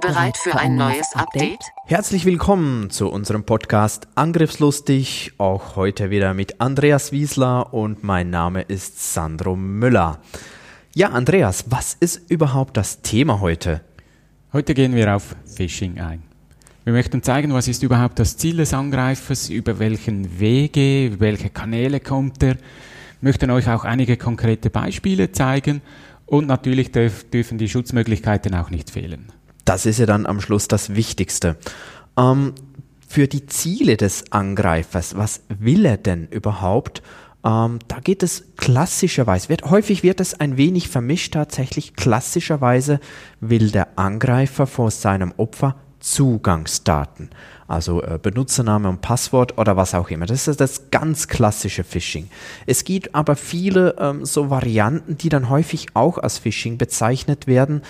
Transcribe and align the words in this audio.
Bereit 0.00 0.38
für 0.38 0.56
ein 0.56 0.76
neues 0.76 1.14
Update? 1.14 1.60
Herzlich 1.84 2.24
willkommen 2.24 2.88
zu 2.88 3.10
unserem 3.10 3.44
Podcast 3.44 4.08
Angriffslustig. 4.14 5.32
Auch 5.36 5.76
heute 5.76 6.08
wieder 6.08 6.32
mit 6.32 6.60
Andreas 6.60 7.12
Wiesler 7.12 7.74
und 7.74 8.02
mein 8.02 8.30
Name 8.30 8.62
ist 8.62 9.12
Sandro 9.12 9.56
Müller. 9.56 10.18
Ja, 10.94 11.10
Andreas, 11.10 11.66
was 11.68 11.94
ist 12.00 12.30
überhaupt 12.30 12.78
das 12.78 13.02
Thema 13.02 13.40
heute? 13.40 13.82
Heute 14.54 14.72
gehen 14.72 14.94
wir 14.94 15.14
auf 15.14 15.36
Phishing 15.44 16.00
ein. 16.00 16.22
Wir 16.84 16.94
möchten 16.94 17.22
zeigen, 17.22 17.52
was 17.52 17.68
ist 17.68 17.82
überhaupt 17.82 18.18
das 18.18 18.38
Ziel 18.38 18.56
des 18.56 18.72
Angreifers, 18.72 19.50
über 19.50 19.78
welchen 19.78 20.40
Wege, 20.40 21.06
über 21.06 21.20
welche 21.20 21.50
Kanäle 21.50 22.00
kommt 22.00 22.42
er. 22.42 22.54
Wir 22.54 23.28
möchten 23.28 23.50
euch 23.50 23.68
auch 23.68 23.84
einige 23.84 24.16
konkrete 24.16 24.70
Beispiele 24.70 25.30
zeigen 25.30 25.82
und 26.24 26.46
natürlich 26.46 26.90
dürfen 26.90 27.58
die 27.58 27.68
Schutzmöglichkeiten 27.68 28.54
auch 28.54 28.70
nicht 28.70 28.88
fehlen. 28.88 29.30
Das 29.70 29.86
ist 29.86 30.00
ja 30.00 30.06
dann 30.06 30.26
am 30.26 30.40
Schluss 30.40 30.66
das 30.66 30.96
Wichtigste. 30.96 31.54
Ähm, 32.18 32.54
für 33.06 33.28
die 33.28 33.46
Ziele 33.46 33.96
des 33.96 34.32
Angreifers, 34.32 35.16
was 35.16 35.42
will 35.48 35.86
er 35.86 35.96
denn 35.96 36.26
überhaupt? 36.26 37.02
Ähm, 37.44 37.78
da 37.86 38.00
geht 38.00 38.24
es 38.24 38.46
klassischerweise, 38.56 39.48
wird, 39.48 39.70
häufig 39.70 40.02
wird 40.02 40.18
es 40.18 40.34
ein 40.34 40.56
wenig 40.56 40.88
vermischt 40.88 41.34
tatsächlich. 41.34 41.94
Klassischerweise 41.94 42.98
will 43.38 43.70
der 43.70 43.96
Angreifer 43.96 44.66
vor 44.66 44.90
seinem 44.90 45.32
Opfer 45.36 45.76
Zugangsdaten, 46.00 47.28
also 47.68 48.02
äh, 48.02 48.18
Benutzername 48.20 48.88
und 48.88 49.02
Passwort 49.02 49.58
oder 49.58 49.76
was 49.76 49.94
auch 49.94 50.10
immer. 50.10 50.26
Das 50.26 50.48
ist 50.48 50.60
das 50.60 50.90
ganz 50.90 51.28
klassische 51.28 51.84
Phishing. 51.84 52.28
Es 52.66 52.84
gibt 52.84 53.14
aber 53.14 53.36
viele 53.36 53.94
ähm, 54.00 54.24
so 54.24 54.50
Varianten, 54.50 55.16
die 55.18 55.28
dann 55.28 55.48
häufig 55.48 55.88
auch 55.94 56.18
als 56.18 56.38
Phishing 56.38 56.78
bezeichnet 56.78 57.46
werden. 57.46 57.82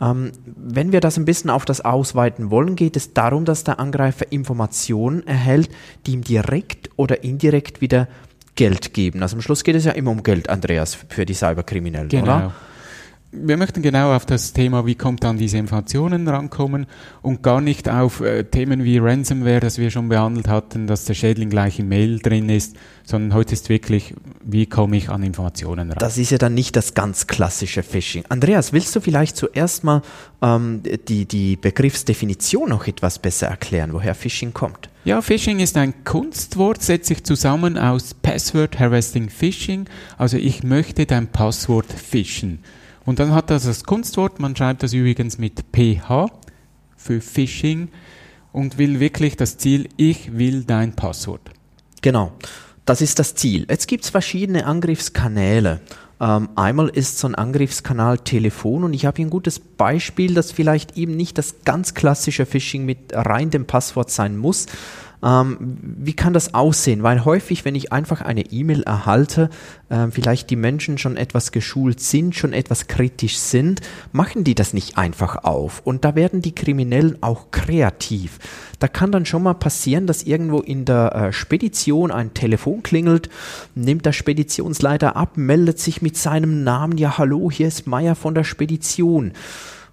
Ähm, 0.00 0.32
wenn 0.44 0.92
wir 0.92 1.00
das 1.00 1.16
ein 1.16 1.24
bisschen 1.24 1.50
auf 1.50 1.64
das 1.64 1.80
ausweiten 1.80 2.50
wollen, 2.50 2.76
geht 2.76 2.96
es 2.96 3.14
darum, 3.14 3.44
dass 3.44 3.64
der 3.64 3.80
Angreifer 3.80 4.30
Informationen 4.30 5.26
erhält, 5.26 5.70
die 6.06 6.12
ihm 6.12 6.22
direkt 6.22 6.90
oder 6.96 7.24
indirekt 7.24 7.80
wieder 7.80 8.08
Geld 8.56 8.94
geben. 8.94 9.22
Also 9.22 9.36
am 9.36 9.42
Schluss 9.42 9.64
geht 9.64 9.76
es 9.76 9.84
ja 9.84 9.92
immer 9.92 10.10
um 10.10 10.22
Geld, 10.22 10.48
Andreas, 10.48 10.94
für 11.08 11.24
die 11.24 11.34
Cyberkriminellen, 11.34 12.08
genau. 12.08 12.22
oder? 12.22 12.54
Wir 13.42 13.56
möchten 13.56 13.82
genau 13.82 14.14
auf 14.14 14.26
das 14.26 14.52
Thema, 14.52 14.86
wie 14.86 14.94
kommt 14.94 15.24
dann 15.24 15.38
diese 15.38 15.58
Informationen 15.58 16.28
rankommen 16.28 16.86
und 17.22 17.42
gar 17.42 17.60
nicht 17.60 17.88
auf 17.88 18.20
äh, 18.20 18.44
Themen 18.44 18.84
wie 18.84 18.98
Ransomware, 18.98 19.60
das 19.60 19.78
wir 19.78 19.90
schon 19.90 20.08
behandelt 20.08 20.48
hatten, 20.48 20.86
dass 20.86 21.04
der 21.04 21.14
Schädling 21.14 21.50
gleich 21.50 21.78
im 21.78 21.88
Mail 21.88 22.18
drin 22.18 22.48
ist, 22.48 22.76
sondern 23.04 23.34
heute 23.34 23.52
ist 23.54 23.68
wirklich, 23.68 24.14
wie 24.42 24.66
komme 24.66 24.96
ich 24.96 25.08
an 25.08 25.22
Informationen 25.22 25.90
ran. 25.90 25.98
Das 25.98 26.18
ist 26.18 26.30
ja 26.30 26.38
dann 26.38 26.54
nicht 26.54 26.76
das 26.76 26.94
ganz 26.94 27.26
klassische 27.26 27.82
Phishing. 27.82 28.24
Andreas, 28.28 28.72
willst 28.72 28.94
du 28.96 29.00
vielleicht 29.00 29.36
zuerst 29.36 29.84
mal 29.84 30.02
ähm, 30.42 30.82
die, 31.08 31.26
die 31.26 31.56
Begriffsdefinition 31.56 32.68
noch 32.68 32.86
etwas 32.86 33.18
besser 33.18 33.46
erklären, 33.46 33.92
woher 33.92 34.14
Phishing 34.14 34.52
kommt? 34.52 34.88
Ja, 35.04 35.22
Phishing 35.22 35.60
ist 35.60 35.76
ein 35.76 36.02
Kunstwort, 36.02 36.82
setzt 36.82 37.06
sich 37.06 37.22
zusammen 37.22 37.78
aus 37.78 38.12
Password 38.12 38.80
Harvesting 38.80 39.30
Phishing, 39.30 39.84
also 40.18 40.36
ich 40.36 40.64
möchte 40.64 41.06
dein 41.06 41.28
Passwort 41.28 41.86
fischen. 41.92 42.58
Und 43.06 43.20
dann 43.20 43.32
hat 43.32 43.50
das 43.50 43.64
das 43.64 43.84
Kunstwort, 43.84 44.40
man 44.40 44.54
schreibt 44.54 44.82
das 44.82 44.92
übrigens 44.92 45.38
mit 45.38 45.64
PH 45.72 46.26
für 46.96 47.20
Phishing 47.20 47.88
und 48.52 48.78
will 48.78 49.00
wirklich 49.00 49.36
das 49.36 49.58
Ziel, 49.58 49.88
ich 49.96 50.36
will 50.36 50.64
dein 50.64 50.94
Passwort. 50.94 51.52
Genau, 52.02 52.32
das 52.84 53.00
ist 53.00 53.18
das 53.18 53.34
Ziel. 53.36 53.66
Jetzt 53.70 53.86
gibt 53.86 54.04
es 54.04 54.10
verschiedene 54.10 54.66
Angriffskanäle. 54.66 55.80
Ähm, 56.18 56.48
einmal 56.56 56.88
ist 56.88 57.18
so 57.18 57.28
ein 57.28 57.34
Angriffskanal 57.34 58.18
Telefon 58.18 58.84
und 58.84 58.94
ich 58.94 59.06
habe 59.06 59.16
hier 59.16 59.26
ein 59.26 59.30
gutes 59.30 59.60
Beispiel, 59.60 60.34
das 60.34 60.50
vielleicht 60.50 60.96
eben 60.96 61.14
nicht 61.14 61.38
das 61.38 61.56
ganz 61.64 61.94
klassische 61.94 62.46
Phishing 62.46 62.86
mit 62.86 63.12
rein 63.12 63.50
dem 63.50 63.66
Passwort 63.66 64.10
sein 64.10 64.36
muss, 64.36 64.66
ähm, 65.22 65.56
wie 65.80 66.14
kann 66.14 66.32
das 66.32 66.54
aussehen? 66.54 67.02
Weil 67.02 67.24
häufig, 67.24 67.64
wenn 67.64 67.74
ich 67.74 67.92
einfach 67.92 68.20
eine 68.20 68.46
E-Mail 68.52 68.82
erhalte, 68.82 69.50
äh, 69.88 70.08
vielleicht 70.10 70.50
die 70.50 70.56
Menschen 70.56 70.98
schon 70.98 71.16
etwas 71.16 71.52
geschult 71.52 72.00
sind, 72.00 72.34
schon 72.34 72.52
etwas 72.52 72.86
kritisch 72.86 73.38
sind, 73.38 73.80
machen 74.12 74.44
die 74.44 74.54
das 74.54 74.74
nicht 74.74 74.98
einfach 74.98 75.44
auf. 75.44 75.80
Und 75.84 76.04
da 76.04 76.14
werden 76.14 76.42
die 76.42 76.54
Kriminellen 76.54 77.22
auch 77.22 77.50
kreativ. 77.50 78.38
Da 78.78 78.88
kann 78.88 79.10
dann 79.10 79.26
schon 79.26 79.42
mal 79.42 79.54
passieren, 79.54 80.06
dass 80.06 80.22
irgendwo 80.22 80.60
in 80.60 80.84
der 80.84 81.14
äh, 81.14 81.32
Spedition 81.32 82.10
ein 82.10 82.34
Telefon 82.34 82.82
klingelt, 82.82 83.30
nimmt 83.74 84.04
der 84.04 84.12
Speditionsleiter 84.12 85.16
ab, 85.16 85.36
meldet 85.36 85.78
sich 85.78 86.02
mit 86.02 86.16
seinem 86.16 86.62
Namen, 86.62 86.98
ja 86.98 87.16
hallo, 87.16 87.50
hier 87.50 87.68
ist 87.68 87.86
Meier 87.86 88.14
von 88.14 88.34
der 88.34 88.44
Spedition. 88.44 89.32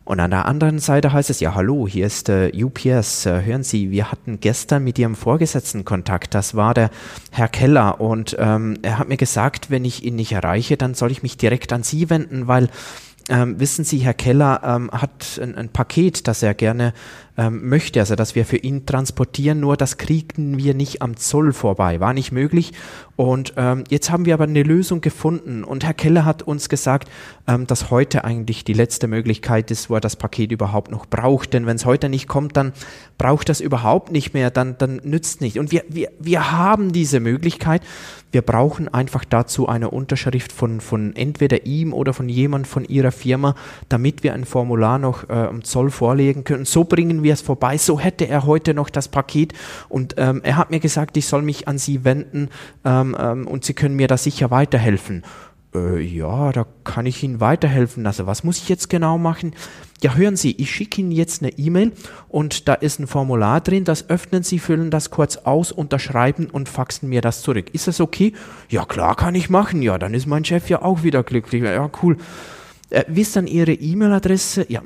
Und 0.06 0.20
an 0.20 0.32
der 0.32 0.46
anderen 0.46 0.80
Seite 0.80 1.14
heißt 1.14 1.30
es, 1.30 1.40
ja, 1.40 1.56
hallo, 1.56 1.88
hier 1.88 2.06
ist 2.06 2.28
äh, 2.28 2.52
UPS. 2.54 3.26
Äh, 3.26 3.44
hören 3.44 3.64
Sie, 3.64 3.90
wir 3.90 4.12
hatten 4.12 4.40
gestern 4.42 4.84
mit 4.84 5.00
Ihrem 5.00 5.16
Vorgesetzten 5.16 5.86
Kontakt. 5.86 6.34
Das 6.34 6.56
war 6.56 6.74
der 6.74 6.90
Herr 7.32 7.48
Keller. 7.48 8.02
Und 8.02 8.36
ähm, 8.38 8.78
er 8.82 9.00
hat 9.00 9.08
mir 9.08 9.18
gesagt, 9.18 9.72
wenn 9.72 9.86
ich 9.86 10.04
ihn 10.04 10.16
nicht 10.16 10.34
erreiche, 10.34 10.76
dann 10.76 10.94
soll 10.94 11.12
ich 11.12 11.24
mich 11.24 11.38
direkt 11.38 11.72
an 11.72 11.84
Sie 11.84 12.10
wenden, 12.10 12.48
weil 12.48 12.70
ähm, 13.30 13.60
wissen 13.60 13.86
Sie, 13.86 14.00
Herr 14.00 14.14
Keller 14.14 14.62
ähm, 14.64 14.92
hat 14.92 15.40
ein, 15.42 15.56
ein, 15.56 15.70
Paket, 15.70 16.28
das 16.28 16.44
er 16.44 16.54
gerne 16.54 16.94
ähm, 17.38 17.70
möchte, 17.70 18.00
also 18.00 18.16
dass 18.16 18.36
wir 18.36 18.46
für 18.46 18.58
ihn 18.58 18.86
transportieren, 18.86 19.60
nur 19.60 19.78
das 19.78 19.98
kriegten 19.98 20.58
wir 20.58 20.74
nicht 20.74 21.02
am 21.02 21.16
Zoll 21.16 21.54
vorbei, 21.54 22.00
war 22.00 22.14
nicht 22.14 22.32
möglich. 22.32 22.74
Und 23.16 23.54
ähm, 23.58 23.86
jetzt 23.90 24.12
haben 24.12 24.26
wir 24.26 24.34
aber 24.34 24.44
eine 24.44 24.64
Lösung 24.64 25.00
gefunden 25.00 25.64
und 25.64 25.86
Herr 25.86 25.94
Keller 25.94 26.26
hat 26.26 26.44
uns 26.44 26.68
gesagt, 26.68 27.10
ähm, 27.48 27.66
dass 27.66 27.90
heute 27.90 28.24
eigentlich 28.24 28.66
die 28.66 28.74
letzte 28.74 29.08
Möglichkeit 29.08 29.72
ist, 29.72 29.90
wo 29.90 29.96
er 29.96 30.02
das 30.02 30.16
Paket 30.16 30.52
überhaupt 30.52 30.92
noch 30.92 31.06
braucht. 31.06 31.54
Denn 31.54 31.66
wenn 31.66 31.76
es 31.76 31.86
heute 31.86 32.10
nicht 32.10 32.28
kommt, 32.28 32.58
dann 32.58 32.74
braucht 33.18 33.50
das 33.50 33.62
überhaupt 33.62 34.12
nicht 34.12 34.34
mehr, 34.34 34.52
dann, 34.52 34.78
dann 34.78 35.00
nützt 35.04 35.42
nicht. 35.42 35.60
Und 35.60 35.72
wir, 35.72 35.84
wir, 35.88 36.12
wir 36.20 36.52
haben 36.52 36.92
diese 36.92 37.20
Möglichkeit. 37.20 37.84
Wir 38.34 38.42
brauchen 38.42 38.92
einfach 38.92 39.26
dazu 39.26 39.68
eine 39.68 39.92
Unterschrift 39.92 40.52
von, 40.52 40.82
von 40.82 41.16
entweder 41.16 41.68
ihm 41.68 41.94
oder 41.94 42.14
von 42.14 42.28
jemand 42.30 42.66
von 42.66 42.84
ihrer 42.84 43.12
Firma, 43.12 43.54
damit 43.90 44.24
wir 44.24 44.34
ein 44.34 44.44
Formular 44.44 44.98
noch 44.98 45.30
äh, 45.30 45.34
am 45.34 45.64
Zoll 45.64 45.92
vorlegen 45.92 46.44
können. 46.44 46.66
So 46.66 46.84
bringen 46.84 47.22
wir 47.22 47.34
es 47.34 47.42
vorbei. 47.42 47.78
So 47.78 48.00
hätte 48.00 48.28
er 48.28 48.48
heute 48.48 48.74
noch 48.74 48.90
das 48.90 49.08
Paket. 49.08 49.54
Und 49.88 50.16
ähm, 50.18 50.42
er 50.44 50.58
hat 50.58 50.72
mir 50.72 50.80
gesagt, 50.80 51.16
ich 51.16 51.28
soll 51.28 51.44
mich 51.44 51.68
an 51.68 51.78
Sie 51.78 52.04
wenden 52.06 52.50
ähm, 52.84 53.16
ähm, 53.20 53.48
und 53.48 53.66
Sie 53.66 53.76
können 53.76 53.96
mir 53.96 54.08
da 54.08 54.18
sicher 54.18 54.50
weiterhelfen. 54.50 55.24
Äh, 55.74 56.02
ja, 56.02 56.52
da 56.52 56.66
kann 56.84 57.06
ich 57.06 57.24
Ihnen 57.24 57.40
weiterhelfen. 57.40 58.06
Also 58.06 58.28
was 58.28 58.44
muss 58.44 58.58
ich 58.58 58.70
jetzt 58.70 58.90
genau 58.90 59.18
machen? 59.18 59.54
Ja, 60.02 60.16
hören 60.16 60.36
Sie, 60.36 60.52
ich 60.52 60.70
schicke 60.72 61.02
Ihnen 61.02 61.12
jetzt 61.12 61.42
eine 61.42 61.58
E-Mail 61.58 61.94
und 62.28 62.68
da 62.68 62.74
ist 62.74 63.00
ein 63.00 63.08
Formular 63.08 63.62
drin, 63.62 63.86
das 63.86 64.10
öffnen 64.10 64.44
Sie, 64.44 64.60
füllen 64.60 64.92
das 64.92 65.10
kurz 65.10 65.38
aus, 65.38 65.72
unterschreiben 65.72 66.48
und 66.48 66.70
faxen 66.70 67.10
mir 67.10 67.22
das 67.22 67.42
zurück. 67.42 67.70
Ist 67.74 67.88
das 67.88 68.02
okay? 68.02 68.34
Ja, 68.70 68.86
klar, 68.86 69.16
kann 69.16 69.36
ich 69.36 69.50
machen. 69.50 69.82
Ja, 69.82 69.98
dann 69.98 70.14
ist 70.14 70.28
mein 70.28 70.46
Chef 70.46 70.70
ja 70.70 70.82
auch 70.82 71.04
wieder 71.04 71.24
glücklich. 71.24 71.64
Ja, 71.64 71.90
cool. 72.02 72.18
Äh, 72.90 73.06
wie 73.08 73.22
ist 73.22 73.36
dann 73.36 73.48
Ihre 73.48 73.74
E-Mail-Adresse? 73.74 74.66
Ja, 74.70 74.82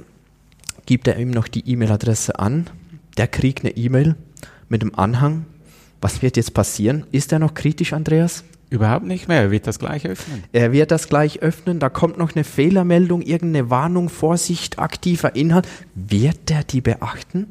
gibt 0.86 1.08
er 1.08 1.18
ihm 1.18 1.32
noch 1.32 1.48
die 1.48 1.70
E-Mail-Adresse 1.70 2.40
an. 2.40 2.70
Der 3.18 3.28
kriegt 3.28 3.66
eine 3.66 3.76
E-Mail 3.76 4.16
mit 4.70 4.84
dem 4.84 4.96
Anhang. 4.96 5.46
Was 6.00 6.22
wird 6.22 6.38
jetzt 6.38 6.54
passieren? 6.54 7.06
Ist 7.12 7.32
er 7.32 7.40
noch 7.40 7.56
kritisch, 7.56 7.94
Andreas? 7.94 8.44
Überhaupt 8.70 9.06
nicht 9.06 9.28
mehr. 9.28 9.42
Er 9.42 9.52
wird 9.52 9.66
das 9.66 9.80
gleich 9.80 10.06
öffnen. 10.06 10.44
Er 10.52 10.74
wird 10.74 10.92
das 10.92 11.08
gleich 11.08 11.42
öffnen. 11.42 11.80
Da 11.80 11.90
kommt 11.90 12.18
noch 12.18 12.36
eine 12.36 12.44
Fehlermeldung, 12.44 13.22
irgendeine 13.22 13.70
Warnung, 13.70 14.10
Vorsicht, 14.10 14.78
aktiver 14.78 15.36
Inhalt. 15.36 15.68
Wird 15.96 16.52
er 16.52 16.64
die 16.64 16.82
beachten? 16.82 17.48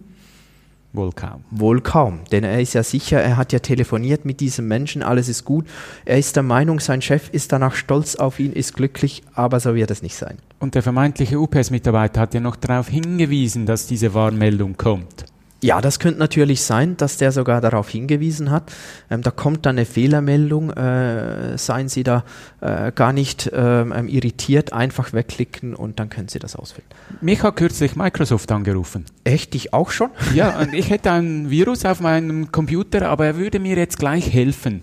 Wohl 0.97 1.13
kaum. 1.13 1.45
Wohl 1.51 1.83
kaum, 1.83 2.21
denn 2.33 2.43
er 2.43 2.59
ist 2.59 2.73
ja 2.73 2.83
sicher, 2.83 3.21
er 3.21 3.37
hat 3.37 3.53
ja 3.53 3.59
telefoniert 3.59 4.25
mit 4.25 4.41
diesem 4.41 4.67
Menschen, 4.67 5.03
alles 5.03 5.29
ist 5.29 5.45
gut. 5.45 5.67
Er 6.07 6.17
ist 6.17 6.37
der 6.37 6.43
Meinung, 6.43 6.81
sein 6.81 7.03
Chef 7.03 7.29
ist 7.33 7.53
danach 7.53 7.75
stolz 7.75 8.17
auf 8.17 8.41
ihn, 8.41 8.55
ist 8.55 8.75
glücklich, 8.75 9.23
aber 9.35 9.61
so 9.61 9.75
wird 9.75 9.91
es 9.91 10.03
nicht 10.03 10.17
sein. 10.17 10.39
Und 10.59 10.75
der 10.75 10.83
vermeintliche 10.83 11.39
UPS-Mitarbeiter 11.39 12.23
hat 12.23 12.33
ja 12.33 12.41
noch 12.41 12.57
darauf 12.57 12.89
hingewiesen, 12.89 13.67
dass 13.67 13.87
diese 13.87 14.15
Warnmeldung 14.15 14.79
kommt. 14.79 15.27
Ja, 15.63 15.81
das 15.81 15.99
könnte 15.99 16.19
natürlich 16.19 16.63
sein, 16.63 16.97
dass 16.99 17.17
der 17.17 17.33
sogar 17.33 17.61
darauf 17.63 17.89
hingewiesen 17.89 18.51
hat. 18.51 18.71
Ähm, 19.11 19.23
da 19.23 19.31
kommt 19.31 19.65
dann 19.65 19.77
eine 19.77 19.87
Fehlermeldung, 19.87 20.71
äh, 20.71 21.57
seien 21.57 21.89
Sie 21.89 22.03
da 22.03 22.25
äh, 22.61 22.93
gar 22.93 23.13
nicht 23.13 23.51
ähm, 23.55 23.93
ähm, 23.97 24.09
irritiert, 24.09 24.75
einfach 24.75 25.15
wegklicken 25.15 25.75
und 25.75 25.99
dann 25.99 26.11
können 26.11 26.29
Sie 26.29 26.39
das 26.39 26.57
ausfüllen. 26.57 26.89
Mich 27.23 27.43
hat 27.43 27.57
kürzlich 27.57 27.97
Microsoft 27.97 28.53
angerufen. 28.53 29.07
Echt, 29.25 29.55
dich 29.55 29.73
auch 29.73 29.91
schon? 29.91 30.11
Ja, 30.35 30.61
und 30.61 30.75
ich 30.75 30.91
hätte 30.91 31.11
ein 31.13 31.49
Virus 31.49 31.87
auf 31.87 32.01
meinem 32.01 32.53
Computer, 32.53 33.09
aber 33.09 33.25
er 33.25 33.37
würde 33.37 33.59
mir 33.59 33.77
jetzt 33.77 33.99
gleich 33.99 34.33
helfen. 34.33 34.83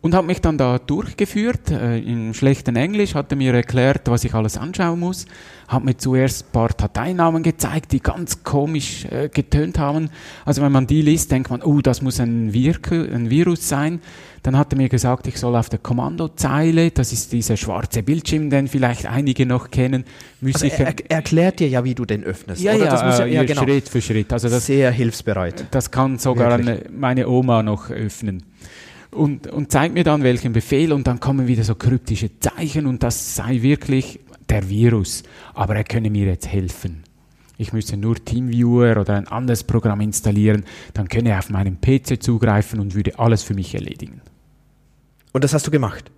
Und 0.00 0.14
hat 0.14 0.24
mich 0.24 0.40
dann 0.40 0.58
da 0.58 0.78
durchgeführt, 0.78 1.72
äh, 1.72 1.98
in 1.98 2.32
schlechtem 2.32 2.76
Englisch, 2.76 3.16
hat 3.16 3.32
er 3.32 3.36
mir 3.36 3.52
erklärt, 3.52 4.02
was 4.04 4.22
ich 4.22 4.32
alles 4.32 4.56
anschauen 4.56 5.00
muss, 5.00 5.26
hat 5.66 5.84
mir 5.84 5.96
zuerst 5.96 6.46
ein 6.46 6.52
paar 6.52 6.68
Dateinamen 6.68 7.42
gezeigt, 7.42 7.90
die 7.90 8.00
ganz 8.00 8.44
komisch 8.44 9.06
äh, 9.06 9.28
getönt 9.28 9.80
haben. 9.80 10.10
Also 10.44 10.62
wenn 10.62 10.70
man 10.70 10.86
die 10.86 11.02
liest, 11.02 11.32
denkt 11.32 11.50
man, 11.50 11.62
oh, 11.62 11.80
das 11.80 12.00
muss 12.00 12.20
ein, 12.20 12.52
Virku, 12.52 12.94
ein 12.94 13.28
Virus 13.28 13.68
sein. 13.68 14.00
Dann 14.44 14.56
hat 14.56 14.72
er 14.72 14.76
mir 14.76 14.88
gesagt, 14.88 15.26
ich 15.26 15.36
soll 15.36 15.56
auf 15.56 15.68
der 15.68 15.80
Kommandozeile, 15.80 16.92
das 16.92 17.12
ist 17.12 17.32
dieser 17.32 17.56
schwarze 17.56 18.04
Bildschirm, 18.04 18.50
den 18.50 18.68
vielleicht 18.68 19.04
einige 19.06 19.46
noch 19.46 19.72
kennen, 19.72 20.04
also 20.44 20.66
er, 20.66 20.78
er, 20.78 21.10
erklärt 21.10 21.58
dir 21.58 21.68
ja, 21.68 21.82
wie 21.82 21.96
du 21.96 22.04
den 22.04 22.22
öffnest. 22.22 22.62
Ja, 22.62 22.74
oder? 22.74 22.84
ja, 22.84 22.90
das 22.90 23.04
muss 23.04 23.18
ja, 23.18 23.24
äh, 23.24 23.34
ja 23.34 23.42
genau. 23.42 23.64
Schritt 23.64 23.88
für 23.88 24.00
Schritt. 24.00 24.32
Also 24.32 24.48
das, 24.48 24.66
Sehr 24.66 24.92
hilfsbereit. 24.92 25.66
Das 25.72 25.90
kann 25.90 26.18
sogar 26.18 26.52
eine, 26.52 26.82
meine 26.96 27.28
Oma 27.28 27.64
noch 27.64 27.90
öffnen 27.90 28.44
und, 29.10 29.46
und 29.46 29.72
zeigt 29.72 29.94
mir 29.94 30.04
dann 30.04 30.22
welchen 30.22 30.52
Befehl 30.52 30.92
und 30.92 31.06
dann 31.06 31.20
kommen 31.20 31.46
wieder 31.46 31.64
so 31.64 31.74
kryptische 31.74 32.38
Zeichen 32.40 32.86
und 32.86 33.02
das 33.02 33.34
sei 33.34 33.62
wirklich 33.62 34.20
der 34.48 34.68
Virus. 34.68 35.22
Aber 35.54 35.76
er 35.76 35.84
könne 35.84 36.10
mir 36.10 36.26
jetzt 36.26 36.48
helfen. 36.48 37.04
Ich 37.56 37.72
müsse 37.72 37.96
nur 37.96 38.24
TeamViewer 38.24 39.00
oder 39.00 39.14
ein 39.16 39.26
anderes 39.26 39.64
Programm 39.64 40.00
installieren, 40.00 40.64
dann 40.94 41.08
könne 41.08 41.30
er 41.30 41.38
auf 41.38 41.50
meinem 41.50 41.80
PC 41.80 42.22
zugreifen 42.22 42.78
und 42.78 42.94
würde 42.94 43.18
alles 43.18 43.42
für 43.42 43.54
mich 43.54 43.74
erledigen. 43.74 44.20
Und 45.32 45.42
das 45.42 45.54
hast 45.54 45.66
du 45.66 45.70
gemacht? 45.70 46.10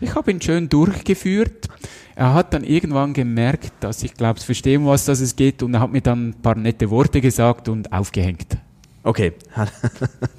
Ich 0.00 0.14
habe 0.14 0.30
ihn 0.30 0.40
schön 0.40 0.68
durchgeführt. 0.68 1.68
Er 2.14 2.32
hat 2.32 2.54
dann 2.54 2.64
irgendwann 2.64 3.12
gemerkt, 3.12 3.72
dass 3.80 4.02
ich 4.02 4.14
glaube, 4.14 4.40
verstehen 4.40 4.86
was 4.86 5.04
dass 5.04 5.20
es 5.20 5.36
geht 5.36 5.62
und 5.62 5.74
er 5.74 5.80
hat 5.80 5.92
mir 5.92 6.00
dann 6.00 6.30
ein 6.30 6.34
paar 6.34 6.54
nette 6.54 6.88
Worte 6.90 7.20
gesagt 7.20 7.68
und 7.68 7.92
aufgehängt. 7.92 8.56
Okay. 9.02 9.32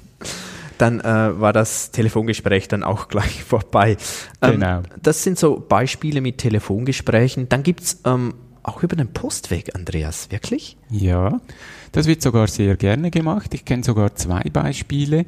dann 0.80 1.00
äh, 1.00 1.40
war 1.40 1.52
das 1.52 1.90
Telefongespräch 1.90 2.68
dann 2.68 2.82
auch 2.82 3.08
gleich 3.08 3.44
vorbei. 3.44 3.96
Ähm, 4.42 4.52
genau. 4.52 4.82
Das 5.02 5.22
sind 5.22 5.38
so 5.38 5.60
Beispiele 5.60 6.20
mit 6.20 6.38
Telefongesprächen. 6.38 7.48
Dann 7.48 7.62
gibt 7.62 7.82
es 7.82 8.00
ähm, 8.04 8.34
auch 8.62 8.82
über 8.82 8.96
den 8.96 9.12
Postweg, 9.12 9.74
Andreas, 9.74 10.30
wirklich? 10.30 10.76
Ja, 10.90 11.40
das 11.92 12.06
wird 12.06 12.22
sogar 12.22 12.46
sehr 12.46 12.76
gerne 12.76 13.10
gemacht. 13.10 13.54
Ich 13.54 13.64
kenne 13.64 13.82
sogar 13.82 14.14
zwei 14.14 14.42
Beispiele. 14.42 15.26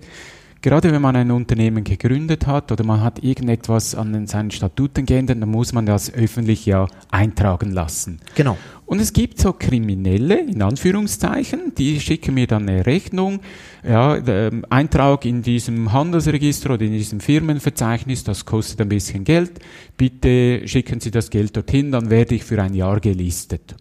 Gerade 0.62 0.93
wenn 0.93 1.03
man 1.03 1.17
ein 1.17 1.32
Unternehmen 1.32 1.82
gegründet 1.82 2.47
hat 2.47 2.70
oder 2.70 2.85
man 2.85 3.00
hat 3.00 3.20
irgendetwas 3.20 3.97
an 3.97 4.29
seinen 4.29 4.53
Statuten 4.53 5.05
geändert, 5.06 5.43
dann 5.43 5.50
muss 5.50 5.73
man 5.73 5.87
das 5.87 6.14
öffentlich 6.14 6.64
ja 6.67 6.87
eintragen 7.11 7.73
lassen. 7.73 8.20
Genau. 8.37 8.56
Und 8.87 9.00
es 9.00 9.12
gibt 9.12 9.41
so 9.41 9.55
Kriminelle, 9.55 10.41
in 10.41 10.62
Anführungszeichen, 10.62 11.73
die 11.76 11.99
schicken 11.99 12.35
mir 12.35 12.47
dann 12.47 12.69
eine 12.69 12.87
Rechnung, 12.87 13.41
ja, 13.82 14.17
ähm, 14.17 14.64
Eintrag 14.70 15.25
in 15.25 15.43
diesem 15.43 15.93
Handelsregister 15.93 16.75
oder 16.75 16.85
in 16.85 16.93
diesem 16.93 17.19
Firmenverzeichnis, 17.19 18.23
das 18.23 18.44
kostet 18.44 18.82
ein 18.82 18.88
bisschen 18.88 19.25
Geld, 19.25 19.59
bitte 19.97 20.69
schicken 20.69 21.00
Sie 21.00 21.11
das 21.11 21.31
Geld 21.31 21.56
dorthin, 21.56 21.91
dann 21.91 22.09
werde 22.09 22.37
ich 22.37 22.44
für 22.44 22.62
ein 22.62 22.75
Jahr 22.75 23.00
gelistet. 23.00 23.75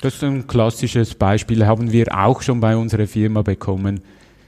Das 0.00 0.14
ist 0.14 0.24
ein 0.24 0.46
klassisches 0.46 1.14
Beispiel, 1.14 1.66
haben 1.66 1.92
wir 1.92 2.16
auch 2.16 2.40
schon 2.40 2.60
bei 2.60 2.76
unserer 2.76 3.06
Firma 3.06 3.42
bekommen 3.42 4.00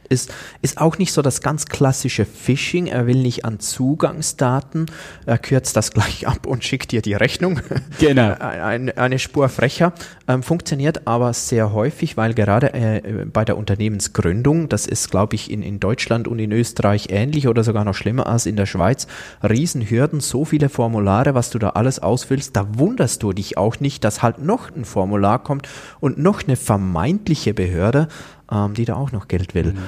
ist, 0.09 0.33
ist 0.63 0.79
auch 0.79 0.99
nicht 0.99 1.13
so 1.13 1.23
das 1.23 1.41
ganz 1.41 1.67
klassische 1.67 2.25
Phishing. 2.25 2.87
Er 2.87 3.07
will 3.07 3.23
nicht 3.23 3.45
an 3.45 3.61
Zugangsdaten. 3.61 4.87
Er 5.27 5.39
kürzt 5.39 5.77
das 5.77 5.93
gleich 5.93 6.27
ab 6.27 6.47
und 6.47 6.65
schickt 6.65 6.93
dir 6.93 7.03
die 7.03 7.15
Rechnung. 7.15 7.61
Genau. 7.99 8.35
eine, 8.39 8.97
eine 8.97 9.19
Spur 9.19 9.49
frecher. 9.49 9.93
Ähm, 10.29 10.43
funktioniert 10.43 11.07
aber 11.07 11.33
sehr 11.33 11.73
häufig, 11.73 12.17
weil 12.17 12.35
gerade 12.35 12.73
äh, 12.75 13.25
bei 13.25 13.45
der 13.45 13.57
Unternehmensgründung, 13.57 14.69
das 14.69 14.87
ist, 14.87 15.11
glaube 15.11 15.35
ich, 15.35 15.51
in, 15.51 15.63
in 15.63 15.81
Deutschland 15.81 16.29
und 16.29 16.39
in 16.39 16.53
Österreich 16.53 17.09
ähnlich 17.11 17.49
oder 17.49 17.65
sogar 17.65 17.85
noch 17.85 17.95
schlimmer 17.95 18.27
als 18.27 18.47
in 18.47 18.57
der 18.57 18.67
Schweiz, 18.67 19.07
Riesenhürden, 19.43 20.21
so 20.21 20.45
viele 20.45 20.69
Formulare, 20.69 21.35
was 21.35 21.51
du 21.51 21.59
da 21.59 21.71
alles 21.71 21.99
ausfüllst, 21.99 22.57
da 22.57 22.67
wunderst 22.79 23.23
du 23.23 23.33
dich 23.33 23.57
auch 23.57 23.81
nicht, 23.81 24.05
dass 24.05 24.23
halt 24.23 24.39
noch 24.39 24.75
ein 24.75 24.85
Formular 24.85 25.43
kommt 25.43 25.69
und 26.01 26.19
noch 26.19 26.45
eine 26.45 26.57
vermeintliche 26.57 27.55
Behörde 27.55 28.09
ähm, 28.51 28.75
die 28.75 28.85
da 28.85 28.95
auch 28.95 29.13
noch 29.13 29.29
Geld 29.29 29.55
will. 29.55 29.73
Mhm. 29.73 29.79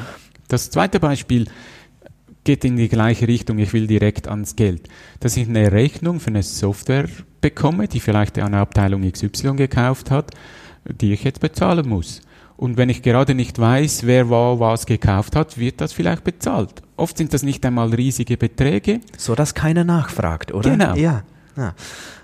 Das 0.48 0.70
zweite 0.70 1.00
Beispiel 1.00 1.46
geht 2.44 2.64
in 2.64 2.76
die 2.76 2.88
gleiche 2.88 3.28
Richtung. 3.28 3.58
Ich 3.58 3.72
will 3.72 3.86
direkt 3.86 4.28
ans 4.28 4.56
Geld. 4.56 4.88
Dass 5.20 5.36
ich 5.36 5.48
eine 5.48 5.72
Rechnung 5.72 6.20
für 6.20 6.28
eine 6.28 6.42
Software 6.42 7.08
bekomme, 7.40 7.88
die 7.88 8.00
vielleicht 8.00 8.38
eine 8.38 8.58
Abteilung 8.58 9.10
XY 9.10 9.56
gekauft 9.56 10.10
hat, 10.10 10.32
die 10.84 11.12
ich 11.12 11.24
jetzt 11.24 11.40
bezahlen 11.40 11.88
muss. 11.88 12.22
Und 12.56 12.76
wenn 12.76 12.90
ich 12.90 13.02
gerade 13.02 13.34
nicht 13.34 13.58
weiß, 13.58 14.04
wer 14.04 14.28
war 14.28 14.60
was 14.60 14.84
gekauft 14.84 15.34
hat, 15.34 15.56
wird 15.56 15.80
das 15.80 15.94
vielleicht 15.94 16.24
bezahlt. 16.24 16.82
Oft 16.96 17.16
sind 17.16 17.32
das 17.32 17.42
nicht 17.42 17.64
einmal 17.64 17.88
riesige 17.94 18.36
Beträge. 18.36 19.00
So 19.16 19.34
dass 19.34 19.54
keiner 19.54 19.84
nachfragt, 19.84 20.52
oder? 20.52 20.70
Genau. 20.70 20.94
Ja. 20.94 21.22
ja. 21.56 21.74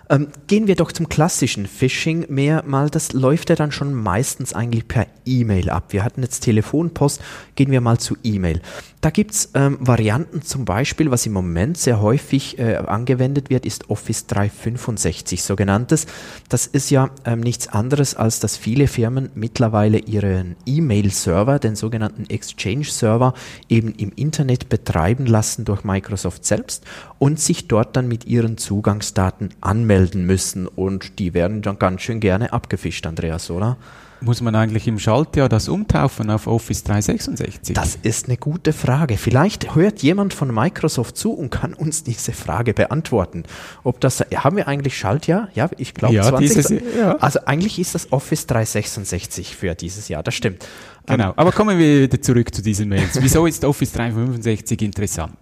Ähm, 0.08 0.28
gehen 0.46 0.66
wir 0.66 0.76
doch 0.76 0.92
zum 0.92 1.08
klassischen 1.08 1.66
Phishing 1.66 2.26
mehr 2.28 2.62
mal. 2.64 2.90
Das 2.90 3.12
läuft 3.12 3.50
ja 3.50 3.56
dann 3.56 3.72
schon 3.72 3.92
meistens 3.92 4.52
eigentlich 4.52 4.86
per 4.86 5.06
E-Mail 5.24 5.70
ab. 5.70 5.92
Wir 5.92 6.04
hatten 6.04 6.22
jetzt 6.22 6.40
Telefonpost, 6.40 7.20
gehen 7.56 7.70
wir 7.70 7.80
mal 7.80 7.98
zu 7.98 8.16
E-Mail. 8.22 8.60
Da 9.06 9.10
gibt's 9.10 9.50
ähm, 9.54 9.78
Varianten 9.78 10.42
zum 10.42 10.64
Beispiel, 10.64 11.12
was 11.12 11.26
im 11.26 11.32
Moment 11.32 11.78
sehr 11.78 12.00
häufig 12.00 12.58
äh, 12.58 12.74
angewendet 12.74 13.50
wird, 13.50 13.64
ist 13.64 13.88
Office 13.88 14.26
365 14.26 15.44
sogenanntes. 15.44 16.06
Das 16.48 16.66
ist 16.66 16.90
ja 16.90 17.10
ähm, 17.24 17.38
nichts 17.38 17.68
anderes, 17.68 18.16
als 18.16 18.40
dass 18.40 18.56
viele 18.56 18.88
Firmen 18.88 19.30
mittlerweile 19.36 19.98
ihren 19.98 20.56
E-Mail-Server, 20.66 21.60
den 21.60 21.76
sogenannten 21.76 22.28
Exchange-Server, 22.28 23.34
eben 23.68 23.94
im 23.94 24.10
Internet 24.16 24.68
betreiben 24.68 25.26
lassen 25.26 25.64
durch 25.64 25.84
Microsoft 25.84 26.44
selbst 26.44 26.84
und 27.20 27.38
sich 27.38 27.68
dort 27.68 27.94
dann 27.94 28.08
mit 28.08 28.26
ihren 28.26 28.58
Zugangsdaten 28.58 29.50
anmelden 29.60 30.26
müssen. 30.26 30.66
Und 30.66 31.20
die 31.20 31.32
werden 31.32 31.62
dann 31.62 31.78
ganz 31.78 32.02
schön 32.02 32.18
gerne 32.18 32.52
abgefischt, 32.52 33.06
Andreas, 33.06 33.52
oder? 33.52 33.76
Muss 34.20 34.40
man 34.40 34.54
eigentlich 34.54 34.88
im 34.88 34.98
Schaltjahr 34.98 35.48
das 35.48 35.68
umtaufen 35.68 36.30
auf 36.30 36.46
Office 36.46 36.82
366? 36.84 37.74
Das 37.74 37.98
ist 38.02 38.26
eine 38.26 38.36
gute 38.36 38.72
Frage. 38.72 39.16
Vielleicht 39.18 39.74
hört 39.74 40.02
jemand 40.02 40.32
von 40.32 40.52
Microsoft 40.52 41.16
zu 41.16 41.32
und 41.32 41.50
kann 41.50 41.74
uns 41.74 42.02
diese 42.02 42.32
Frage 42.32 42.72
beantworten. 42.72 43.44
Ob 43.84 44.00
das, 44.00 44.20
haben 44.34 44.56
wir 44.56 44.68
eigentlich 44.68 44.96
Schaltjahr? 44.96 45.48
Ja, 45.54 45.68
ich 45.76 45.94
glaube 45.94 46.14
ja, 46.14 46.22
20. 46.22 46.48
Dieses, 46.48 46.82
ja. 46.96 47.16
Also 47.16 47.40
eigentlich 47.44 47.78
ist 47.78 47.94
das 47.94 48.12
Office 48.12 48.46
366 48.46 49.54
für 49.54 49.74
dieses 49.74 50.08
Jahr, 50.08 50.22
das 50.22 50.34
stimmt. 50.34 50.66
Genau, 51.06 51.32
aber 51.36 51.52
kommen 51.52 51.78
wir 51.78 52.02
wieder 52.02 52.20
zurück 52.20 52.54
zu 52.54 52.62
diesen 52.62 52.88
Mails. 52.88 53.20
Wieso 53.20 53.46
ist 53.46 53.64
Office 53.64 53.92
365 53.92 54.82
interessant? 54.82 55.36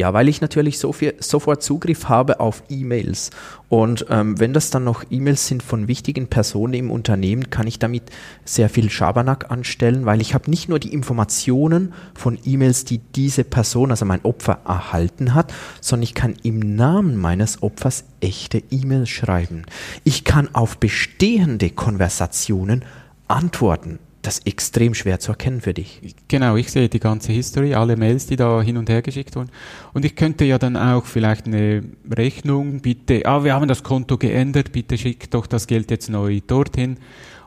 Ja, 0.00 0.14
weil 0.14 0.30
ich 0.30 0.40
natürlich 0.40 0.78
so 0.78 0.94
viel, 0.94 1.12
sofort 1.20 1.62
Zugriff 1.62 2.08
habe 2.08 2.40
auf 2.40 2.62
E-Mails. 2.70 3.28
Und 3.68 4.06
ähm, 4.08 4.40
wenn 4.40 4.54
das 4.54 4.70
dann 4.70 4.82
noch 4.82 5.04
E-Mails 5.10 5.46
sind 5.46 5.62
von 5.62 5.88
wichtigen 5.88 6.28
Personen 6.28 6.72
im 6.72 6.90
Unternehmen, 6.90 7.50
kann 7.50 7.66
ich 7.66 7.78
damit 7.78 8.04
sehr 8.46 8.70
viel 8.70 8.88
Schabernack 8.88 9.50
anstellen, 9.50 10.06
weil 10.06 10.22
ich 10.22 10.32
habe 10.32 10.48
nicht 10.48 10.70
nur 10.70 10.78
die 10.78 10.94
Informationen 10.94 11.92
von 12.14 12.38
E-Mails, 12.46 12.86
die 12.86 12.96
diese 13.14 13.44
Person, 13.44 13.90
also 13.90 14.06
mein 14.06 14.24
Opfer, 14.24 14.60
erhalten 14.64 15.34
hat, 15.34 15.52
sondern 15.82 16.04
ich 16.04 16.14
kann 16.14 16.34
im 16.42 16.60
Namen 16.60 17.18
meines 17.18 17.62
Opfers 17.62 18.04
echte 18.22 18.62
E-Mails 18.70 19.10
schreiben. 19.10 19.64
Ich 20.04 20.24
kann 20.24 20.48
auf 20.54 20.78
bestehende 20.78 21.68
Konversationen 21.68 22.86
antworten 23.28 23.98
das 24.22 24.38
ist 24.38 24.46
extrem 24.46 24.94
schwer 24.94 25.18
zu 25.18 25.32
erkennen 25.32 25.60
für 25.60 25.72
dich. 25.72 26.00
Genau, 26.28 26.56
ich 26.56 26.70
sehe 26.70 26.88
die 26.88 27.00
ganze 27.00 27.32
History, 27.32 27.74
alle 27.74 27.96
Mails, 27.96 28.26
die 28.26 28.36
da 28.36 28.60
hin 28.60 28.76
und 28.76 28.90
her 28.90 29.02
geschickt 29.02 29.34
wurden. 29.36 29.50
Und 29.94 30.04
ich 30.04 30.14
könnte 30.14 30.44
ja 30.44 30.58
dann 30.58 30.76
auch 30.76 31.06
vielleicht 31.06 31.46
eine 31.46 31.82
Rechnung, 32.10 32.80
bitte, 32.80 33.24
ah, 33.24 33.44
wir 33.44 33.54
haben 33.54 33.68
das 33.68 33.82
Konto 33.82 34.18
geändert, 34.18 34.72
bitte 34.72 34.98
schickt 34.98 35.32
doch 35.34 35.46
das 35.46 35.66
Geld 35.66 35.90
jetzt 35.90 36.10
neu 36.10 36.40
dorthin. 36.46 36.98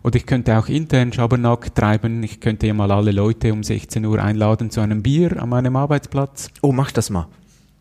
Oder 0.03 0.18
ich 0.18 0.25
könnte 0.25 0.58
auch 0.58 0.68
intern 0.68 1.13
Schabernack 1.13 1.74
treiben. 1.75 2.22
Ich 2.24 2.42
könnte 2.42 2.68
ja 2.68 2.74
mal 2.74 2.92
alle 2.92 3.12
Leute 3.12 3.53
um 3.53 3.63
16 3.63 4.03
Uhr 4.06 4.22
einladen 4.22 4.70
zu 4.70 4.82
einem 4.82 5.01
Bier 5.01 5.42
an 5.42 5.50
meinem 5.50 5.75
Arbeitsplatz. 5.77 6.50
Oh, 6.62 6.74
mach 6.74 6.92
das 6.92 7.10
mal. 7.10 7.27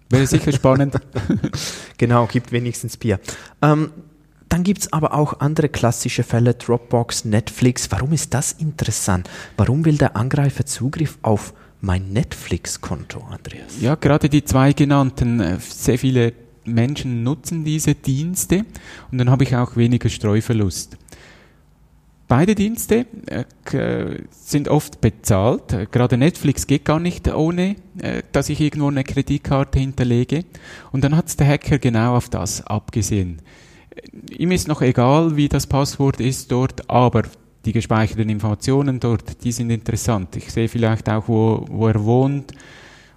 Wäre 0.09 0.27
sicher 0.27 0.53
spannend. 0.53 1.01
genau, 1.99 2.27
gibt 2.27 2.53
wenigstens 2.53 2.97
Bier. 2.97 3.19
Ähm, 3.61 3.91
dann 4.53 4.65
gibt 4.65 4.83
es 4.83 4.93
aber 4.93 5.15
auch 5.15 5.41
andere 5.41 5.71
klassische 5.71 6.23
Fälle, 6.23 6.53
Dropbox, 6.53 7.25
Netflix. 7.25 7.91
Warum 7.91 8.13
ist 8.13 8.35
das 8.35 8.53
interessant? 8.53 9.31
Warum 9.57 9.87
will 9.87 9.97
der 9.97 10.15
Angreifer 10.15 10.67
Zugriff 10.67 11.17
auf 11.23 11.55
mein 11.81 12.13
Netflix-Konto, 12.13 13.25
Andreas? 13.31 13.81
Ja, 13.81 13.95
gerade 13.95 14.29
die 14.29 14.45
zwei 14.45 14.75
genannten, 14.75 15.41
äh, 15.41 15.57
sehr 15.59 15.99
viele 15.99 16.35
Menschen 16.67 17.23
nutzen 17.23 17.65
diese 17.65 17.95
Dienste 17.95 18.67
und 19.11 19.17
dann 19.17 19.31
habe 19.31 19.45
ich 19.45 19.57
auch 19.57 19.75
weniger 19.77 20.11
Streuverlust. 20.11 20.99
beide 22.29 22.55
Dienste 22.55 23.07
äh, 23.27 24.19
sind 24.31 24.69
oft 24.69 25.01
bezahlt. 25.01 25.91
Gerade 25.91 26.19
Netflix 26.19 26.67
geht 26.67 26.85
gar 26.85 27.01
nicht 27.01 27.27
ohne, 27.33 27.77
äh, 27.99 28.23
dass 28.33 28.51
ich 28.51 28.61
irgendwo 28.61 28.89
eine 28.89 29.03
Kreditkarte 29.03 29.79
hinterlege. 29.79 30.45
Und 30.93 31.05
dann 31.05 31.17
hat 31.17 31.41
der 31.41 31.49
Hacker 31.49 31.79
genau 31.79 32.17
auf 32.17 32.29
das 32.29 32.67
abgesehen. 32.67 33.41
Ihm 34.37 34.53
ist 34.53 34.69
noch 34.69 34.83
egal, 34.83 35.37
wie 35.37 35.49
das 35.49 35.67
Passwort 35.67 36.21
ist 36.21 36.51
dort, 36.51 36.89
aber 36.91 37.23
die 37.65 37.73
gespeicherten 37.73 38.29
Informationen 38.29 38.99
dort, 39.01 39.45
die 39.45 39.53
sind 39.53 39.71
interessant. 39.71 40.37
Ich 40.37 40.53
sehe 40.53 40.69
vielleicht 40.69 41.09
auch, 41.09 41.29
wo, 41.29 41.65
wo 41.69 41.89
er 41.89 42.05
wohnt. 42.05 42.53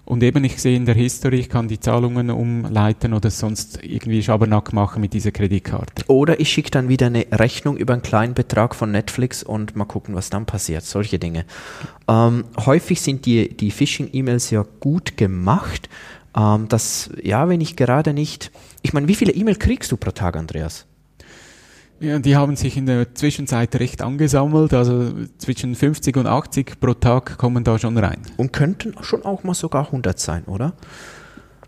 Und 0.06 0.22
eben, 0.22 0.44
ich 0.44 0.62
sehe 0.62 0.76
in 0.78 0.86
der 0.86 0.94
History, 0.94 1.40
ich 1.40 1.50
kann 1.50 1.68
die 1.68 1.80
Zahlungen 1.80 2.30
umleiten 2.30 3.12
oder 3.14 3.32
sonst 3.32 3.80
irgendwie 3.82 4.22
Schabernack 4.22 4.72
machen 4.72 5.02
mit 5.02 5.14
dieser 5.14 5.32
Kreditkarte. 5.32 6.04
Oder 6.08 6.40
ich 6.40 6.52
schicke 6.52 6.70
dann 6.70 6.90
wieder 6.90 7.08
eine 7.08 7.26
Rechnung 7.32 7.76
über 7.76 7.94
einen 7.94 8.04
kleinen 8.04 8.36
Betrag 8.36 8.76
von 8.76 8.92
Netflix 8.92 9.42
und 9.42 9.76
mal 9.76 9.86
gucken, 9.86 10.14
was 10.14 10.30
dann 10.30 10.46
passiert. 10.46 10.84
Solche 10.84 11.18
Dinge. 11.18 11.46
Ähm, 12.08 12.46
häufig 12.66 13.02
sind 13.02 13.26
die, 13.26 13.58
die 13.58 13.72
Phishing-E-Mails 13.72 14.52
ja 14.52 14.64
gut 14.80 15.18
gemacht. 15.18 15.90
Ähm, 16.36 16.68
dass, 16.68 17.10
ja, 17.22 17.48
wenn 17.48 17.62
ich 17.62 17.76
gerade 17.76 18.14
nicht. 18.14 18.52
Ich 18.82 18.94
meine, 18.94 19.08
wie 19.08 19.16
viele 19.16 19.32
E-Mail 19.32 19.56
kriegst 19.56 19.92
du 19.92 19.98
pro 19.98 20.12
Tag, 20.12 20.36
Andreas? 20.36 20.86
Ja, 22.02 22.20
die 22.20 22.36
haben 22.36 22.58
sich 22.58 22.76
in 22.76 22.88
der 22.88 23.16
Zwischenzeit 23.16 23.74
recht 23.76 24.02
angesammelt, 24.02 24.74
also 24.74 25.14
zwischen 25.38 25.76
50 25.76 26.18
und 26.18 26.28
80 26.28 26.80
pro 26.82 26.94
Tag 26.94 27.38
kommen 27.38 27.64
da 27.64 27.80
schon 27.80 27.98
rein. 27.98 28.22
Und 28.36 28.52
könnten 28.52 28.96
schon 29.02 29.24
auch 29.24 29.44
mal 29.44 29.54
sogar 29.54 29.86
100 29.86 30.20
sein, 30.20 30.44
oder? 30.44 30.74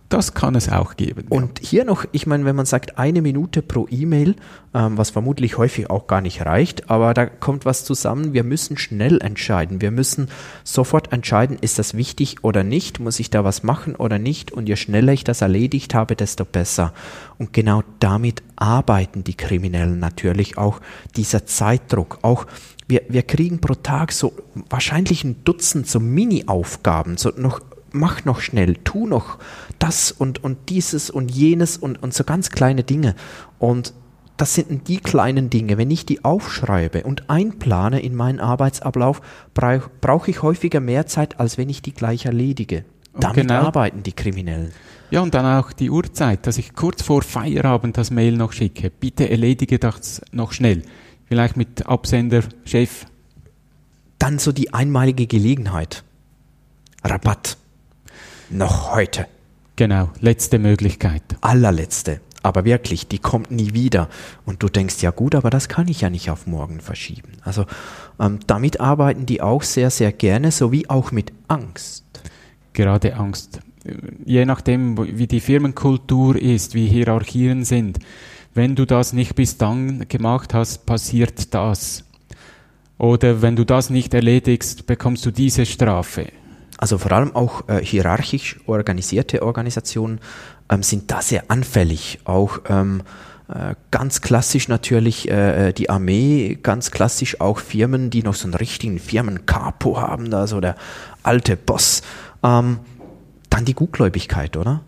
Das 0.09 0.33
kann 0.33 0.55
es 0.55 0.69
auch 0.69 0.95
geben. 0.95 1.25
Und 1.27 1.59
ja. 1.59 1.67
hier 1.67 1.85
noch, 1.85 2.05
ich 2.13 2.27
meine, 2.27 2.45
wenn 2.45 2.55
man 2.55 2.65
sagt 2.65 2.97
eine 2.97 3.21
Minute 3.21 3.61
pro 3.61 3.87
E-Mail, 3.89 4.35
ähm, 4.73 4.97
was 4.97 5.09
vermutlich 5.09 5.57
häufig 5.57 5.89
auch 5.89 6.07
gar 6.07 6.21
nicht 6.21 6.45
reicht, 6.45 6.89
aber 6.89 7.13
da 7.13 7.25
kommt 7.25 7.65
was 7.65 7.83
zusammen. 7.83 8.31
Wir 8.31 8.45
müssen 8.45 8.77
schnell 8.77 9.19
entscheiden. 9.21 9.81
Wir 9.81 9.91
müssen 9.91 10.29
sofort 10.63 11.11
entscheiden, 11.11 11.57
ist 11.59 11.77
das 11.77 11.93
wichtig 11.93 12.43
oder 12.43 12.63
nicht? 12.63 13.01
Muss 13.01 13.19
ich 13.19 13.29
da 13.29 13.43
was 13.43 13.63
machen 13.63 13.95
oder 13.95 14.17
nicht? 14.17 14.51
Und 14.51 14.69
je 14.69 14.77
schneller 14.77 15.11
ich 15.11 15.25
das 15.25 15.41
erledigt 15.41 15.93
habe, 15.93 16.15
desto 16.15 16.45
besser. 16.45 16.93
Und 17.37 17.51
genau 17.51 17.83
damit 17.99 18.43
arbeiten 18.55 19.25
die 19.25 19.35
Kriminellen 19.35 19.99
natürlich 19.99 20.57
auch. 20.57 20.79
Dieser 21.17 21.45
Zeitdruck, 21.45 22.19
auch 22.21 22.45
wir, 22.87 23.01
wir 23.09 23.23
kriegen 23.23 23.59
pro 23.59 23.75
Tag 23.75 24.13
so 24.13 24.31
wahrscheinlich 24.69 25.25
ein 25.25 25.43
Dutzend 25.43 25.87
so 25.87 25.99
Mini-Aufgaben, 25.99 27.17
so 27.17 27.31
noch 27.35 27.59
mach 27.91 28.25
noch 28.25 28.41
schnell, 28.41 28.75
tu 28.83 29.07
noch 29.07 29.37
das 29.79 30.11
und, 30.11 30.43
und 30.43 30.69
dieses 30.69 31.09
und 31.09 31.29
jenes 31.29 31.77
und, 31.77 32.01
und 32.01 32.13
so 32.13 32.23
ganz 32.23 32.49
kleine 32.49 32.83
Dinge. 32.83 33.15
Und 33.59 33.93
das 34.37 34.53
sind 34.53 34.87
die 34.87 34.97
kleinen 34.97 35.49
Dinge. 35.49 35.77
Wenn 35.77 35.91
ich 35.91 36.05
die 36.05 36.23
aufschreibe 36.23 37.03
und 37.03 37.29
einplane 37.29 37.99
in 37.99 38.15
meinen 38.15 38.39
Arbeitsablauf, 38.39 39.21
brauche 39.53 39.89
brauch 39.99 40.27
ich 40.27 40.43
häufiger 40.43 40.79
mehr 40.79 41.07
Zeit, 41.07 41.39
als 41.39 41.57
wenn 41.57 41.69
ich 41.69 41.81
die 41.81 41.93
gleich 41.93 42.25
erledige. 42.25 42.85
Damit 43.19 43.47
genau. 43.47 43.61
arbeiten 43.61 44.03
die 44.03 44.13
Kriminellen. 44.13 44.71
Ja, 45.09 45.21
und 45.21 45.33
dann 45.33 45.45
auch 45.45 45.71
die 45.71 45.89
Uhrzeit, 45.89 46.45
dass 46.45 46.57
ich 46.57 46.75
kurz 46.75 47.01
vor 47.01 47.23
Feierabend 47.23 47.97
das 47.97 48.11
Mail 48.11 48.37
noch 48.37 48.51
schicke. 48.51 48.91
Bitte 48.91 49.29
erledige 49.29 49.79
das 49.79 50.21
noch 50.31 50.51
schnell. 50.51 50.83
Vielleicht 51.25 51.57
mit 51.57 51.87
Absender, 51.87 52.43
Chef. 52.65 53.05
Dann 54.19 54.37
so 54.37 54.51
die 54.51 54.73
einmalige 54.73 55.25
Gelegenheit. 55.25 56.03
Rabatt. 57.03 57.57
Noch 58.49 58.93
heute. 58.93 59.27
Genau, 59.75 60.09
letzte 60.21 60.57
Möglichkeit. 60.57 61.21
Allerletzte. 61.41 62.21
Aber 62.43 62.63
wirklich, 62.63 63.07
die 63.07 63.19
kommt 63.19 63.51
nie 63.51 63.73
wieder. 63.73 64.07
Und 64.45 64.63
du 64.63 64.69
denkst, 64.69 65.01
ja 65.01 65.11
gut, 65.11 65.35
aber 65.35 65.49
das 65.49 65.67
kann 65.67 65.89
ich 65.89 66.01
ja 66.01 66.09
nicht 66.09 66.29
auf 66.29 66.47
morgen 66.47 66.79
verschieben. 66.79 67.33
Also 67.41 67.65
ähm, 68.19 68.39
damit 68.47 68.79
arbeiten 68.79 69.25
die 69.25 69.41
auch 69.41 69.63
sehr, 69.63 69.89
sehr 69.89 70.13
gerne, 70.13 70.51
sowie 70.51 70.87
auch 70.87 71.11
mit 71.11 71.33
Angst. 71.49 72.05
Gerade 72.71 73.15
Angst. 73.15 73.59
Je 74.25 74.45
nachdem, 74.45 74.97
wie 75.17 75.27
die 75.27 75.41
Firmenkultur 75.41 76.35
ist, 76.37 76.73
wie 76.73 76.87
Hierarchien 76.87 77.65
sind. 77.65 77.99
Wenn 78.53 78.75
du 78.75 78.85
das 78.85 79.13
nicht 79.13 79.35
bis 79.35 79.57
dann 79.57 80.07
gemacht 80.07 80.53
hast, 80.53 80.85
passiert 80.85 81.53
das. 81.53 82.05
Oder 82.97 83.41
wenn 83.41 83.55
du 83.55 83.65
das 83.65 83.89
nicht 83.89 84.13
erledigst, 84.13 84.87
bekommst 84.87 85.25
du 85.25 85.31
diese 85.31 85.65
Strafe. 85.65 86.27
Also 86.77 86.97
vor 86.97 87.11
allem 87.11 87.35
auch 87.35 87.67
äh, 87.67 87.83
hierarchisch 87.83 88.57
organisierte 88.67 89.41
Organisationen 89.41 90.19
ähm, 90.69 90.83
sind 90.83 91.11
da 91.11 91.21
sehr 91.21 91.45
anfällig. 91.49 92.19
Auch 92.23 92.59
ähm, 92.69 93.01
äh, 93.49 93.75
ganz 93.91 94.21
klassisch 94.21 94.67
natürlich 94.67 95.29
äh, 95.29 95.69
äh, 95.69 95.73
die 95.73 95.89
Armee, 95.89 96.57
ganz 96.61 96.91
klassisch 96.91 97.41
auch 97.41 97.59
Firmen, 97.59 98.09
die 98.09 98.21
noch 98.21 98.35
so 98.35 98.45
einen 98.45 98.53
richtigen 98.53 98.99
Firmen-Capo 98.99 99.99
haben, 99.99 100.29
da 100.29 100.47
so 100.47 100.59
der 100.59 100.75
alte 101.23 101.55
Boss. 101.57 102.03
Ähm, 102.43 102.79
dann 103.49 103.65
die 103.65 103.73
Gutgläubigkeit, 103.73 104.57
oder? 104.57 104.81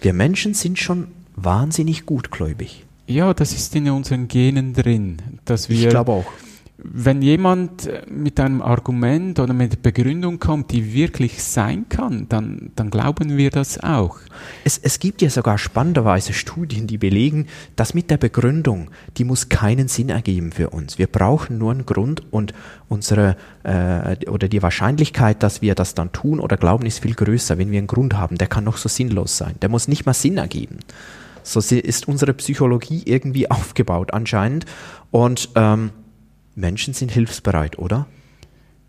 Wir 0.00 0.12
Menschen 0.12 0.54
sind 0.54 0.78
schon 0.78 1.08
wahnsinnig 1.34 2.06
gutgläubig. 2.06 2.84
Ja, 3.06 3.34
das 3.34 3.52
ist 3.52 3.74
in 3.74 3.88
unseren 3.90 4.28
Genen 4.28 4.74
drin, 4.74 5.16
dass 5.44 5.68
wir. 5.68 5.84
Ich 5.84 5.88
glaube 5.88 6.12
auch 6.12 6.26
wenn 6.84 7.22
jemand 7.22 7.88
mit 8.10 8.40
einem 8.40 8.60
Argument 8.60 9.38
oder 9.38 9.54
mit 9.54 9.82
Begründung 9.82 10.38
kommt, 10.38 10.72
die 10.72 10.92
wirklich 10.92 11.42
sein 11.42 11.88
kann, 11.88 12.26
dann, 12.28 12.70
dann 12.74 12.90
glauben 12.90 13.36
wir 13.36 13.50
das 13.50 13.82
auch. 13.82 14.18
Es, 14.64 14.78
es 14.78 14.98
gibt 14.98 15.22
ja 15.22 15.30
sogar 15.30 15.58
spannenderweise 15.58 16.32
Studien, 16.32 16.86
die 16.86 16.98
belegen, 16.98 17.46
dass 17.76 17.94
mit 17.94 18.10
der 18.10 18.16
Begründung, 18.16 18.90
die 19.16 19.24
muss 19.24 19.48
keinen 19.48 19.88
Sinn 19.88 20.08
ergeben 20.08 20.50
für 20.52 20.70
uns. 20.70 20.98
Wir 20.98 21.06
brauchen 21.06 21.58
nur 21.58 21.70
einen 21.70 21.86
Grund 21.86 22.22
und 22.32 22.52
unsere 22.88 23.36
äh, 23.62 24.28
oder 24.28 24.48
die 24.48 24.62
Wahrscheinlichkeit, 24.62 25.42
dass 25.42 25.62
wir 25.62 25.74
das 25.74 25.94
dann 25.94 26.12
tun 26.12 26.40
oder 26.40 26.56
glauben, 26.56 26.84
ist 26.86 27.00
viel 27.00 27.14
größer, 27.14 27.58
wenn 27.58 27.70
wir 27.70 27.78
einen 27.78 27.86
Grund 27.86 28.14
haben. 28.14 28.38
Der 28.38 28.48
kann 28.48 28.64
noch 28.64 28.76
so 28.76 28.88
sinnlos 28.88 29.36
sein. 29.36 29.54
Der 29.62 29.68
muss 29.68 29.88
nicht 29.88 30.04
mal 30.04 30.14
Sinn 30.14 30.38
ergeben. 30.38 30.78
So 31.44 31.60
ist 31.60 32.08
unsere 32.08 32.34
Psychologie 32.34 33.02
irgendwie 33.04 33.50
aufgebaut 33.50 34.12
anscheinend. 34.12 34.66
Und 35.10 35.50
ähm, 35.54 35.90
Menschen 36.54 36.94
sind 36.94 37.12
hilfsbereit, 37.12 37.78
oder? 37.78 38.06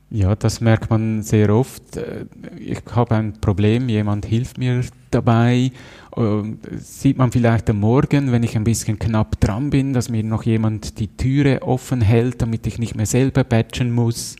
Ja, 0.09 0.35
das 0.35 0.61
merkt 0.61 0.91
man 0.91 1.23
sehr 1.23 1.49
oft. 1.49 1.97
Äh, 1.97 2.25
ich 2.59 2.81
habe 2.91 3.15
ein 3.15 3.33
Problem, 3.41 3.89
jemand 3.89 4.25
hilft 4.25 4.57
mir 4.57 4.83
dabei. 5.09 5.71
Sieht 6.77 7.17
man 7.17 7.31
vielleicht 7.31 7.67
am 7.71 7.79
Morgen, 7.79 8.31
wenn 8.31 8.43
ich 8.43 8.55
ein 8.55 8.63
bisschen 8.63 8.99
knapp 8.99 9.39
dran 9.39 9.71
bin, 9.71 9.93
dass 9.93 10.09
mir 10.09 10.23
noch 10.23 10.43
jemand 10.43 10.99
die 10.99 11.07
Türe 11.07 11.63
offen 11.63 12.01
hält, 12.01 12.43
damit 12.43 12.67
ich 12.67 12.77
nicht 12.77 12.95
mehr 12.95 13.07
selber 13.07 13.43
batchen 13.43 13.91
muss 13.91 14.35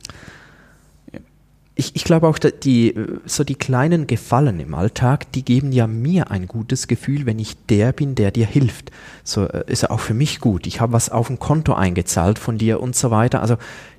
ich, 1.75 1.95
ich 1.95 2.03
glaube 2.03 2.27
auch, 2.27 2.37
die, 2.37 2.93
so 3.25 3.43
die 3.43 3.55
kleinen 3.55 4.05
Gefallen 4.05 4.59
im 4.59 4.75
Alltag, 4.75 5.31
die 5.31 5.43
geben 5.43 5.71
ja 5.71 5.87
mir 5.87 6.29
ein 6.29 6.47
gutes 6.47 6.87
Gefühl, 6.87 7.25
wenn 7.25 7.39
ich 7.39 7.57
der 7.65 7.93
bin, 7.93 8.13
der 8.13 8.29
dir 8.29 8.45
hilft. 8.45 8.91
So 9.23 9.45
äh, 9.47 9.63
ist 9.65 9.81
ja 9.81 9.89
auch 9.89 9.99
für 9.99 10.13
mich 10.13 10.39
gut. 10.39 10.67
Ich 10.67 10.81
habe 10.81 10.93
was 10.93 11.09
auf 11.09 11.31
ein 11.31 11.39
Konto 11.39 11.73
eingezahlt 11.73 12.37
von 12.37 12.59
dir 12.59 12.79
und 12.79 12.95
so 12.95 13.09
weiter. 13.09 13.41
Also 13.41 13.57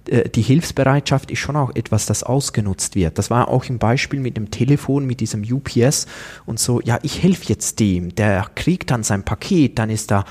äh, 0.08 0.28
die 0.28 0.42
Hilfsbereitschaft 0.42 1.32
ist 1.32 1.40
schon 1.40 1.56
auch 1.56 1.74
etwas, 1.74 2.06
das 2.06 2.22
ausgenutzt 2.22 2.94
wird. 2.94 3.18
Das 3.18 3.28
war 3.28 3.48
auch 3.48 3.64
im 3.64 3.80
Beispiel 3.80 4.20
mit 4.20 4.36
dem 4.36 4.52
Telefon, 4.52 5.04
mit 5.04 5.18
diesem 5.18 5.42
UPS 5.42 6.06
und 6.46 6.60
so, 6.60 6.80
ja, 6.80 7.00
ich 7.02 7.24
helfe 7.24 7.46
jetzt 7.48 7.80
dem, 7.80 8.14
der 8.14 8.46
kriegt 8.54 8.92
dann 8.92 9.02
sein 9.02 9.24
Paket, 9.24 9.80
dann 9.80 9.90
ist 9.90 10.12
er 10.12 10.26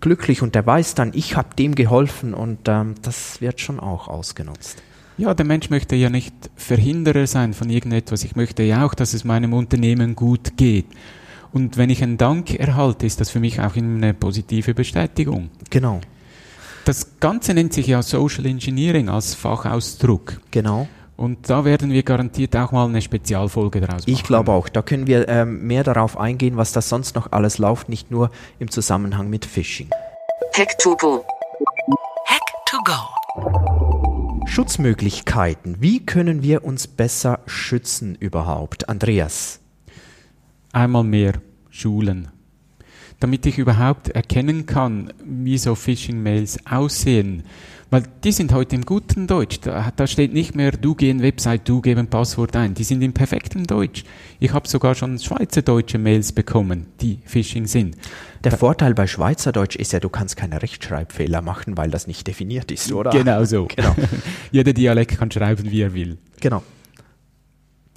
glücklich 0.00 0.42
und 0.42 0.56
der 0.56 0.66
weiß 0.66 0.96
dann, 0.96 1.12
ich 1.14 1.36
habe 1.36 1.54
dem 1.56 1.76
geholfen 1.76 2.34
und 2.34 2.58
ähm, 2.66 2.96
das 3.02 3.40
wird 3.40 3.60
schon 3.60 3.78
auch 3.78 4.08
ausgenutzt. 4.08 4.82
Ja, 5.18 5.34
der 5.34 5.44
Mensch 5.44 5.68
möchte 5.68 5.96
ja 5.96 6.10
nicht 6.10 6.32
Verhinderer 6.54 7.26
sein 7.26 7.52
von 7.52 7.68
irgendetwas. 7.70 8.22
Ich 8.22 8.36
möchte 8.36 8.62
ja 8.62 8.86
auch, 8.86 8.94
dass 8.94 9.14
es 9.14 9.24
meinem 9.24 9.52
Unternehmen 9.52 10.14
gut 10.14 10.56
geht. 10.56 10.86
Und 11.52 11.76
wenn 11.76 11.90
ich 11.90 12.02
einen 12.02 12.18
Dank 12.18 12.54
erhalte, 12.54 13.04
ist 13.04 13.20
das 13.20 13.28
für 13.28 13.40
mich 13.40 13.60
auch 13.60 13.74
eine 13.74 14.14
positive 14.14 14.74
Bestätigung. 14.74 15.50
Genau. 15.70 16.00
Das 16.84 17.18
Ganze 17.18 17.52
nennt 17.52 17.72
sich 17.72 17.88
ja 17.88 18.00
Social 18.00 18.46
Engineering 18.46 19.08
als 19.08 19.34
Fachausdruck. 19.34 20.40
Genau. 20.52 20.86
Und 21.16 21.50
da 21.50 21.64
werden 21.64 21.90
wir 21.90 22.04
garantiert 22.04 22.54
auch 22.54 22.70
mal 22.70 22.86
eine 22.86 23.02
Spezialfolge 23.02 23.80
daraus 23.80 24.02
machen. 24.02 24.12
Ich 24.12 24.22
glaube 24.22 24.52
auch. 24.52 24.68
Da 24.68 24.82
können 24.82 25.08
wir 25.08 25.28
ähm, 25.28 25.66
mehr 25.66 25.82
darauf 25.82 26.16
eingehen, 26.16 26.56
was 26.56 26.70
da 26.70 26.80
sonst 26.80 27.16
noch 27.16 27.32
alles 27.32 27.58
läuft, 27.58 27.88
nicht 27.88 28.12
nur 28.12 28.30
im 28.60 28.70
Zusammenhang 28.70 29.28
mit 29.28 29.44
Phishing. 29.44 29.90
Hack 30.56 30.78
Schutzmöglichkeiten. 34.58 35.76
Wie 35.80 36.04
können 36.04 36.42
wir 36.42 36.64
uns 36.64 36.88
besser 36.88 37.38
schützen 37.46 38.16
überhaupt? 38.16 38.88
Andreas. 38.88 39.60
Einmal 40.72 41.04
mehr 41.04 41.34
Schulen. 41.70 42.32
Damit 43.20 43.46
ich 43.46 43.58
überhaupt 43.58 44.10
erkennen 44.10 44.66
kann, 44.66 45.12
wie 45.24 45.58
so 45.58 45.74
Phishing-Mails 45.74 46.66
aussehen. 46.66 47.42
Weil 47.90 48.02
die 48.22 48.32
sind 48.32 48.52
heute 48.52 48.76
im 48.76 48.84
guten 48.84 49.26
Deutsch. 49.26 49.60
Da, 49.60 49.92
da 49.96 50.06
steht 50.06 50.34
nicht 50.34 50.54
mehr, 50.54 50.72
du 50.72 50.94
geh 50.94 51.08
in 51.08 51.22
Website, 51.22 51.66
du 51.66 51.80
gebe 51.80 52.00
ein 52.00 52.08
Passwort 52.08 52.54
ein. 52.54 52.74
Die 52.74 52.84
sind 52.84 53.00
im 53.00 53.14
perfekten 53.14 53.64
Deutsch. 53.64 54.04
Ich 54.40 54.52
habe 54.52 54.68
sogar 54.68 54.94
schon 54.94 55.18
schweizerdeutsche 55.18 55.96
Mails 55.96 56.32
bekommen, 56.32 56.86
die 57.00 57.20
Phishing 57.24 57.66
sind. 57.66 57.96
Der 58.44 58.52
Vorteil 58.52 58.92
bei 58.92 59.06
Schweizerdeutsch 59.06 59.76
ist 59.76 59.92
ja, 59.92 60.00
du 60.00 60.10
kannst 60.10 60.36
keine 60.36 60.60
Rechtschreibfehler 60.60 61.40
machen, 61.40 61.78
weil 61.78 61.90
das 61.90 62.06
nicht 62.06 62.26
definiert 62.26 62.70
ist, 62.70 62.92
oder? 62.92 63.10
Genau 63.10 63.44
so. 63.44 63.66
Genau. 63.78 63.94
Jeder 64.50 64.72
Dialekt 64.72 65.18
kann 65.18 65.30
schreiben, 65.30 65.70
wie 65.70 65.82
er 65.82 65.94
will. 65.94 66.18
Genau. 66.40 66.62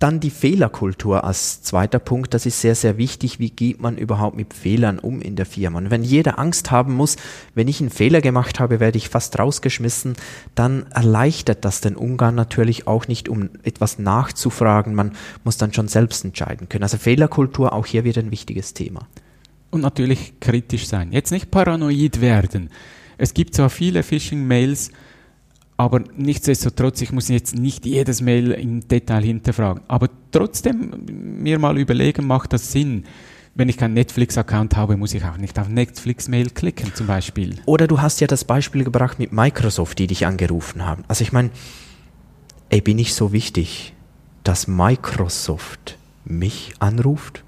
Dann 0.02 0.20
die 0.20 0.32
Fehlerkultur 0.32 1.24
als 1.24 1.62
zweiter 1.62 2.00
Punkt. 2.00 2.34
Das 2.34 2.48
ist 2.48 2.60
sehr, 2.60 2.74
sehr 2.74 2.98
wichtig. 2.98 3.38
Wie 3.38 3.52
geht 3.52 3.80
man 3.80 4.00
überhaupt 4.00 4.36
mit 4.36 4.52
Fehlern 4.52 4.98
um 4.98 5.22
in 5.22 5.36
der 5.36 5.46
Firma? 5.46 5.78
Und 5.78 5.92
wenn 5.92 6.02
jeder 6.02 6.40
Angst 6.40 6.72
haben 6.72 6.96
muss, 6.96 7.18
wenn 7.54 7.68
ich 7.68 7.82
einen 7.82 7.92
Fehler 7.92 8.20
gemacht 8.20 8.60
habe, 8.60 8.80
werde 8.80 8.98
ich 8.98 9.10
fast 9.10 9.38
rausgeschmissen, 9.38 10.16
dann 10.56 10.88
erleichtert 10.88 11.64
das 11.66 11.82
den 11.82 11.96
Umgang 11.96 12.34
natürlich 12.34 12.88
auch 12.88 13.08
nicht, 13.08 13.30
um 13.30 13.52
etwas 13.62 14.00
nachzufragen. 14.00 14.96
Man 14.96 15.12
muss 15.44 15.58
dann 15.58 15.72
schon 15.72 15.88
selbst 15.88 16.26
entscheiden 16.26 16.68
können. 16.68 16.82
Also 16.82 16.98
Fehlerkultur 16.98 17.72
auch 17.72 17.86
hier 17.86 18.04
wieder 18.04 18.24
ein 18.24 18.32
wichtiges 18.32 18.74
Thema. 18.74 19.08
Und 19.70 19.82
natürlich 19.82 20.40
kritisch 20.40 20.88
sein. 20.88 21.12
Jetzt 21.12 21.30
nicht 21.32 21.52
paranoid 21.52 22.22
werden. 22.22 22.72
Es 23.20 23.36
gibt 23.36 23.54
zwar 23.54 23.70
viele 23.70 24.02
Phishing-Mails, 24.02 24.90
aber 25.82 26.04
nichtsdestotrotz, 26.16 27.02
ich 27.02 27.12
muss 27.12 27.28
jetzt 27.28 27.56
nicht 27.56 27.88
jedes 27.88 28.22
Mail 28.22 28.52
im 28.52 28.88
Detail 28.88 29.24
hinterfragen. 29.24 29.82
Aber 29.88 30.10
trotzdem 30.32 30.94
mir 31.42 31.58
mal 31.58 31.76
überlegen, 31.80 32.28
macht 32.28 32.54
das 32.54 32.72
Sinn? 32.72 33.06
Wenn 33.56 33.68
ich 33.68 33.78
keinen 33.78 33.96
Netflix-Account 33.96 34.78
habe, 34.78 34.96
muss 34.96 35.16
ich 35.16 35.26
auch 35.26 35.38
nicht 35.38 35.58
auf 35.58 35.70
Netflix-Mail 35.70 36.52
klicken, 36.52 36.94
zum 36.94 37.08
Beispiel. 37.08 37.56
Oder 37.66 37.88
du 37.88 38.00
hast 38.00 38.22
ja 38.22 38.28
das 38.28 38.46
Beispiel 38.46 38.84
gebracht 38.84 39.18
mit 39.18 39.34
Microsoft, 39.34 39.98
die 39.98 40.06
dich 40.06 40.28
angerufen 40.28 40.86
haben. 40.86 41.04
Also 41.08 41.24
ich 41.24 41.32
meine, 41.32 41.50
ey, 42.70 42.80
bin 42.80 43.00
ich 43.00 43.16
so 43.16 43.34
wichtig, 43.34 43.94
dass 44.44 44.68
Microsoft 44.68 45.98
mich 46.26 46.74
anruft? 46.78 47.44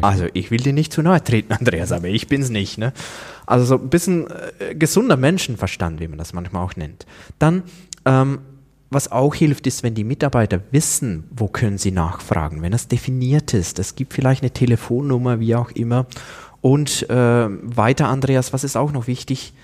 Also 0.00 0.26
ich 0.32 0.50
will 0.50 0.60
dir 0.60 0.72
nicht 0.72 0.92
zu 0.92 1.02
nahe 1.02 1.22
treten, 1.22 1.52
Andreas, 1.58 1.92
aber 1.92 2.08
ich 2.08 2.28
bin's 2.28 2.50
nicht. 2.50 2.78
Ne? 2.78 2.92
Also 3.46 3.64
so 3.64 3.74
ein 3.76 3.88
bisschen 3.88 4.28
äh, 4.58 4.74
gesunder 4.74 5.16
Menschenverstand, 5.16 6.00
wie 6.00 6.08
man 6.08 6.18
das 6.18 6.32
manchmal 6.32 6.64
auch 6.64 6.76
nennt. 6.76 7.06
Dann, 7.38 7.64
ähm, 8.04 8.40
was 8.90 9.10
auch 9.10 9.34
hilft, 9.34 9.66
ist, 9.66 9.82
wenn 9.82 9.94
die 9.94 10.04
Mitarbeiter 10.04 10.60
wissen, 10.70 11.24
wo 11.30 11.48
können 11.48 11.78
sie 11.78 11.92
nachfragen, 11.92 12.60
wenn 12.62 12.72
das 12.72 12.88
definiert 12.88 13.54
ist. 13.54 13.78
Es 13.78 13.96
gibt 13.96 14.12
vielleicht 14.12 14.42
eine 14.42 14.50
Telefonnummer, 14.50 15.40
wie 15.40 15.54
auch 15.54 15.70
immer. 15.70 16.06
Und 16.60 17.08
äh, 17.10 17.48
weiter, 17.48 18.08
Andreas, 18.08 18.52
was 18.52 18.64
ist 18.64 18.76
auch 18.76 18.92
noch 18.92 19.06
wichtig? 19.06 19.54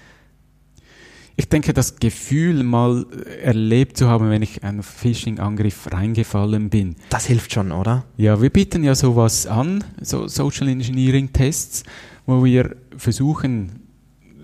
Ich 1.40 1.48
denke, 1.48 1.72
das 1.72 2.00
Gefühl, 2.00 2.64
mal 2.64 3.06
erlebt 3.40 3.96
zu 3.96 4.08
haben, 4.08 4.28
wenn 4.28 4.42
ich 4.42 4.64
einen 4.64 4.82
Phishing-Angriff 4.82 5.86
reingefallen 5.92 6.68
bin. 6.68 6.96
Das 7.10 7.26
hilft 7.26 7.52
schon, 7.52 7.70
oder? 7.70 8.04
Ja, 8.16 8.42
wir 8.42 8.50
bieten 8.50 8.82
ja 8.82 8.96
sowas 8.96 9.46
an, 9.46 9.84
so 10.00 10.26
Social 10.26 10.66
Engineering 10.66 11.32
Tests, 11.32 11.84
wo 12.26 12.44
wir 12.44 12.74
versuchen 12.96 13.84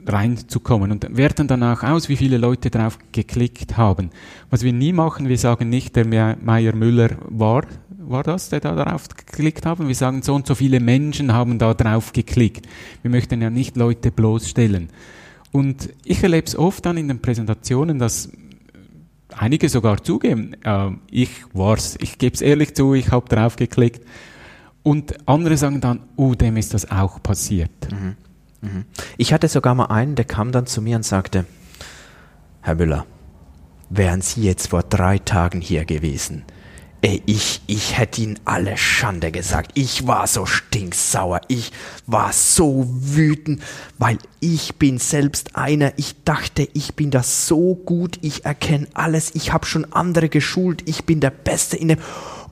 reinzukommen 0.06 0.92
und 0.92 1.16
werten 1.16 1.48
dann 1.48 1.64
auch 1.64 1.82
aus, 1.82 2.08
wie 2.08 2.16
viele 2.16 2.38
Leute 2.38 2.70
darauf 2.70 2.96
geklickt 3.10 3.76
haben. 3.76 4.10
Was 4.50 4.62
wir 4.62 4.72
nie 4.72 4.92
machen, 4.92 5.28
wir 5.28 5.38
sagen 5.38 5.68
nicht, 5.68 5.96
der 5.96 6.06
Meier 6.06 6.76
Müller 6.76 7.16
war, 7.28 7.66
war 7.98 8.22
das, 8.22 8.50
der 8.50 8.60
da 8.60 8.72
drauf 8.72 9.08
geklickt 9.08 9.66
haben. 9.66 9.88
Wir 9.88 9.96
sagen, 9.96 10.22
so 10.22 10.32
und 10.36 10.46
so 10.46 10.54
viele 10.54 10.78
Menschen 10.78 11.32
haben 11.32 11.58
da 11.58 11.74
drauf 11.74 12.12
geklickt. 12.12 12.68
Wir 13.02 13.10
möchten 13.10 13.42
ja 13.42 13.50
nicht 13.50 13.76
Leute 13.76 14.12
bloßstellen. 14.12 14.90
Und 15.54 15.90
ich 16.04 16.20
erlebe 16.20 16.49
es 16.49 16.58
oft 16.58 16.84
dann 16.84 16.96
in 16.96 17.06
den 17.06 17.23
Präsentationen, 17.23 18.00
dass 18.00 18.28
einige 19.37 19.68
sogar 19.68 20.02
zugeben, 20.02 20.56
äh, 20.64 20.90
ich 21.08 21.30
war's, 21.52 21.96
ich 22.00 22.18
gebe 22.18 22.34
es 22.34 22.40
ehrlich 22.40 22.75
zu, 22.75 22.92
ich 22.94 23.12
habe 23.12 23.28
drauf 23.28 23.54
geklickt. 23.54 24.04
Und 24.82 25.28
andere 25.28 25.56
sagen 25.56 25.80
dann, 25.80 26.00
oh, 26.16 26.34
dem 26.34 26.56
ist 26.56 26.75
das 26.75 26.90
auch 26.90 27.23
passiert. 27.23 27.70
Mhm. 27.88 28.16
Mhm. 28.62 28.84
Ich 29.16 29.32
hatte 29.32 29.46
sogar 29.46 29.76
mal 29.76 29.84
einen, 29.84 30.16
der 30.16 30.25
kam 30.25 30.50
dann 30.50 30.66
zu 30.66 30.82
mir 30.82 30.96
und 30.96 31.04
sagte, 31.04 31.44
Herr 32.61 32.75
Müller, 32.75 33.06
wären 33.90 34.23
Sie 34.23 34.42
jetzt 34.42 34.70
vor 34.70 34.82
drei 34.82 35.18
Tagen 35.18 35.61
hier 35.61 35.84
gewesen, 35.84 36.42
Ey, 37.04 37.23
ich, 37.26 37.61
ich 37.66 37.99
hätte 37.99 38.23
ihnen 38.23 38.40
alle 38.46 38.78
Schande 38.78 39.30
gesagt. 39.30 39.73
Ich 39.75 40.06
war 40.06 40.26
so 40.26 40.46
stinksauer. 40.46 41.42
Ich 41.49 41.70
war 42.06 42.32
so 42.32 42.87
wütend, 42.88 43.61
weil 43.99 44.16
ich 44.40 44.76
bin 44.76 44.96
selbst 44.96 45.54
einer. 45.54 45.92
Ich 45.99 46.25
dachte, 46.25 46.66
ich 46.73 46.94
bin 46.94 47.11
das 47.11 47.46
so 47.46 47.75
gut. 47.75 48.18
Ich 48.23 48.46
erkenne 48.46 48.87
alles. 48.94 49.34
Ich 49.34 49.52
habe 49.52 49.66
schon 49.66 49.92
andere 49.92 50.30
geschult. 50.30 50.88
Ich 50.88 51.04
bin 51.04 51.20
der 51.20 51.28
Beste 51.28 51.76
in 51.76 51.88
dem. 51.88 51.99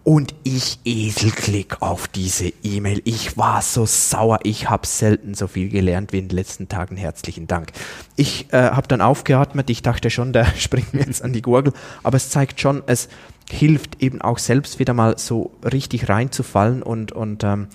Und 0.04 0.34
ich 0.42 0.80
Eselklick 0.84 1.80
auf 1.80 2.06
diese 2.08 2.52
E-Mail. 2.62 3.00
Ich 3.04 3.38
war 3.38 3.62
so 3.62 3.86
sauer. 3.86 4.40
Ich 4.42 4.68
habe 4.68 4.86
selten 4.86 5.32
so 5.32 5.46
viel 5.46 5.70
gelernt 5.70 6.12
wie 6.12 6.18
in 6.18 6.28
den 6.28 6.36
letzten 6.36 6.68
Tagen. 6.68 6.98
Herzlichen 6.98 7.46
Dank. 7.46 7.72
Ich 8.16 8.52
äh, 8.52 8.58
habe 8.58 8.86
dann 8.86 9.00
aufgeatmet. 9.00 9.70
Ich 9.70 9.80
dachte 9.80 10.10
schon, 10.10 10.34
der 10.34 10.44
springt 10.58 10.92
mir 10.92 11.06
jetzt 11.06 11.22
an 11.22 11.32
die 11.32 11.40
Gurgel. 11.40 11.72
Aber 12.02 12.18
es 12.18 12.28
zeigt 12.28 12.60
schon, 12.60 12.82
es 12.84 13.08
hilft 13.52 14.02
eben 14.02 14.20
auch 14.22 14.38
selbst 14.38 14.78
wieder 14.78 14.94
mal 14.94 15.18
so 15.18 15.52
richtig 15.62 16.08
reinzufallen 16.08 16.82
und, 16.82 17.12
und 17.12 17.44
ähm, 17.44 17.68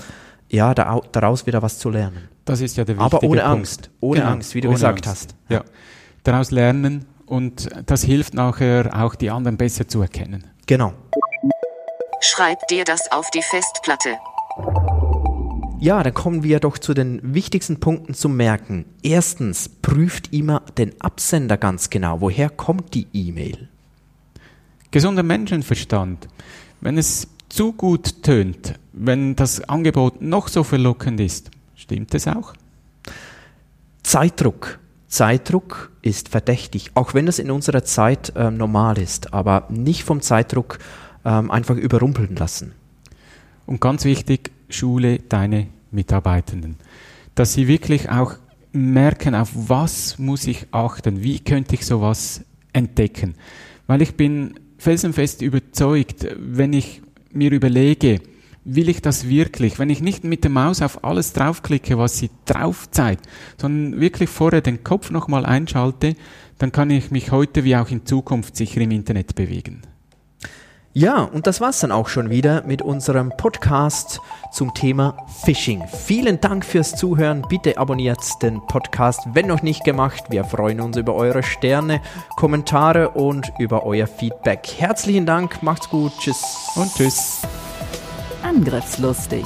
ja, 0.49 0.73
da, 0.73 0.99
daraus 1.11 1.45
wieder 1.45 1.61
was 1.61 1.77
zu 1.79 1.89
lernen. 1.89 2.29
Das 2.45 2.61
ist 2.61 2.77
ja 2.77 2.85
der 2.85 2.97
wichtige 2.97 3.15
Aber 3.17 3.23
ohne 3.23 3.41
Punkt. 3.41 3.57
Angst, 3.57 3.89
ohne 3.99 4.19
Genau, 4.21 4.31
Angst, 4.31 4.55
wie 4.55 4.61
du 4.61 4.69
ohne 4.69 4.75
gesagt 4.75 5.07
Angst. 5.07 5.09
hast. 5.09 5.35
Ja, 5.49 5.63
daraus 6.23 6.51
lernen 6.51 7.05
und 7.25 7.69
das 7.85 8.03
hilft 8.03 8.33
nachher 8.33 8.89
auch 8.93 9.15
die 9.15 9.29
anderen 9.29 9.57
besser 9.57 9.87
zu 9.87 10.01
erkennen. 10.01 10.45
Genau. 10.65 10.93
Schreib 12.21 12.67
dir 12.69 12.83
das 12.83 13.11
auf 13.11 13.29
die 13.31 13.41
Festplatte. 13.41 14.17
Ja, 15.79 16.01
dann 16.01 16.13
kommen 16.13 16.41
wir 16.43 16.59
doch 16.59 16.79
zu 16.79 16.95
den 16.95 17.19
wichtigsten 17.35 17.79
Punkten 17.79 18.15
zum 18.15 18.35
Merken. 18.35 18.85
Erstens, 19.03 19.69
prüft 19.69 20.33
immer 20.33 20.63
den 20.77 20.99
Absender 21.01 21.57
ganz 21.57 21.91
genau. 21.91 22.19
Woher 22.21 22.49
kommt 22.49 22.95
die 22.95 23.05
E-Mail? 23.13 23.69
Gesunder 24.91 25.23
Menschenverstand. 25.23 26.27
Wenn 26.81 26.97
es 26.97 27.27
zu 27.49 27.73
gut 27.73 28.23
tönt, 28.23 28.75
wenn 28.93 29.35
das 29.35 29.61
Angebot 29.67 30.21
noch 30.21 30.47
so 30.47 30.63
verlockend 30.63 31.19
ist, 31.19 31.51
stimmt 31.75 32.13
es 32.13 32.27
auch? 32.27 32.53
Zeitdruck. 34.03 34.79
Zeitdruck 35.07 35.91
ist 36.01 36.29
verdächtig, 36.29 36.91
auch 36.93 37.13
wenn 37.13 37.27
es 37.27 37.39
in 37.39 37.51
unserer 37.51 37.83
Zeit 37.83 38.33
äh, 38.35 38.51
normal 38.51 38.97
ist, 38.97 39.33
aber 39.33 39.65
nicht 39.69 40.03
vom 40.03 40.21
Zeitdruck 40.21 40.79
ähm, 41.25 41.51
einfach 41.51 41.75
überrumpeln 41.75 42.35
lassen. 42.35 42.73
Und 43.65 43.81
ganz 43.81 44.05
wichtig, 44.05 44.51
schule 44.69 45.19
deine 45.19 45.67
Mitarbeitenden. 45.91 46.77
Dass 47.35 47.53
sie 47.53 47.67
wirklich 47.67 48.09
auch 48.09 48.35
merken, 48.71 49.35
auf 49.35 49.51
was 49.53 50.17
muss 50.19 50.47
ich 50.47 50.67
achten, 50.71 51.23
wie 51.23 51.39
könnte 51.39 51.75
ich 51.75 51.85
sowas 51.85 52.41
entdecken. 52.73 53.35
Weil 53.87 54.01
ich 54.01 54.15
bin 54.15 54.59
felsenfest 54.77 55.41
überzeugt, 55.41 56.27
wenn 56.37 56.73
ich 56.73 57.01
mir 57.31 57.51
überlege, 57.51 58.19
will 58.63 58.89
ich 58.89 59.01
das 59.01 59.29
wirklich, 59.29 59.79
wenn 59.79 59.89
ich 59.89 60.01
nicht 60.01 60.23
mit 60.23 60.43
der 60.43 60.51
Maus 60.51 60.81
auf 60.81 61.03
alles 61.03 61.33
draufklicke, 61.33 61.97
was 61.97 62.17
sie 62.17 62.29
drauf 62.45 62.91
zeigt, 62.91 63.25
sondern 63.59 64.01
wirklich 64.01 64.29
vorher 64.29 64.61
den 64.61 64.83
Kopf 64.83 65.09
nochmal 65.09 65.45
einschalte, 65.45 66.15
dann 66.57 66.71
kann 66.71 66.89
ich 66.89 67.11
mich 67.11 67.31
heute 67.31 67.63
wie 67.63 67.75
auch 67.75 67.89
in 67.89 68.05
Zukunft 68.05 68.57
sicher 68.57 68.81
im 68.81 68.91
Internet 68.91 69.35
bewegen. 69.35 69.83
Ja, 70.99 71.25
und 71.25 71.45
das 71.45 71.61
war's 71.61 71.79
dann 71.81 71.91
auch 71.91 72.07
schon 72.07 72.31
wieder 72.31 72.63
mit 72.63 72.81
unserem 72.81 73.29
Podcast 73.29 74.19
zum 74.51 74.73
Thema 74.73 75.15
Phishing. 75.43 75.83
Vielen 75.87 76.41
Dank 76.41 76.65
fürs 76.65 76.95
Zuhören. 76.95 77.43
Bitte 77.47 77.77
abonniert 77.77 78.17
den 78.41 78.65
Podcast, 78.65 79.19
wenn 79.33 79.45
noch 79.45 79.61
nicht 79.61 79.83
gemacht. 79.83 80.23
Wir 80.31 80.43
freuen 80.43 80.81
uns 80.81 80.97
über 80.97 81.13
eure 81.13 81.43
Sterne, 81.43 82.01
Kommentare 82.35 83.11
und 83.11 83.53
über 83.59 83.85
euer 83.85 84.07
Feedback. 84.07 84.67
Herzlichen 84.75 85.27
Dank, 85.27 85.61
macht's 85.61 85.87
gut, 85.87 86.13
tschüss 86.17 86.43
Und 86.73 86.91
tschüss. 86.95 87.43
Angriffslustig. 88.41 89.45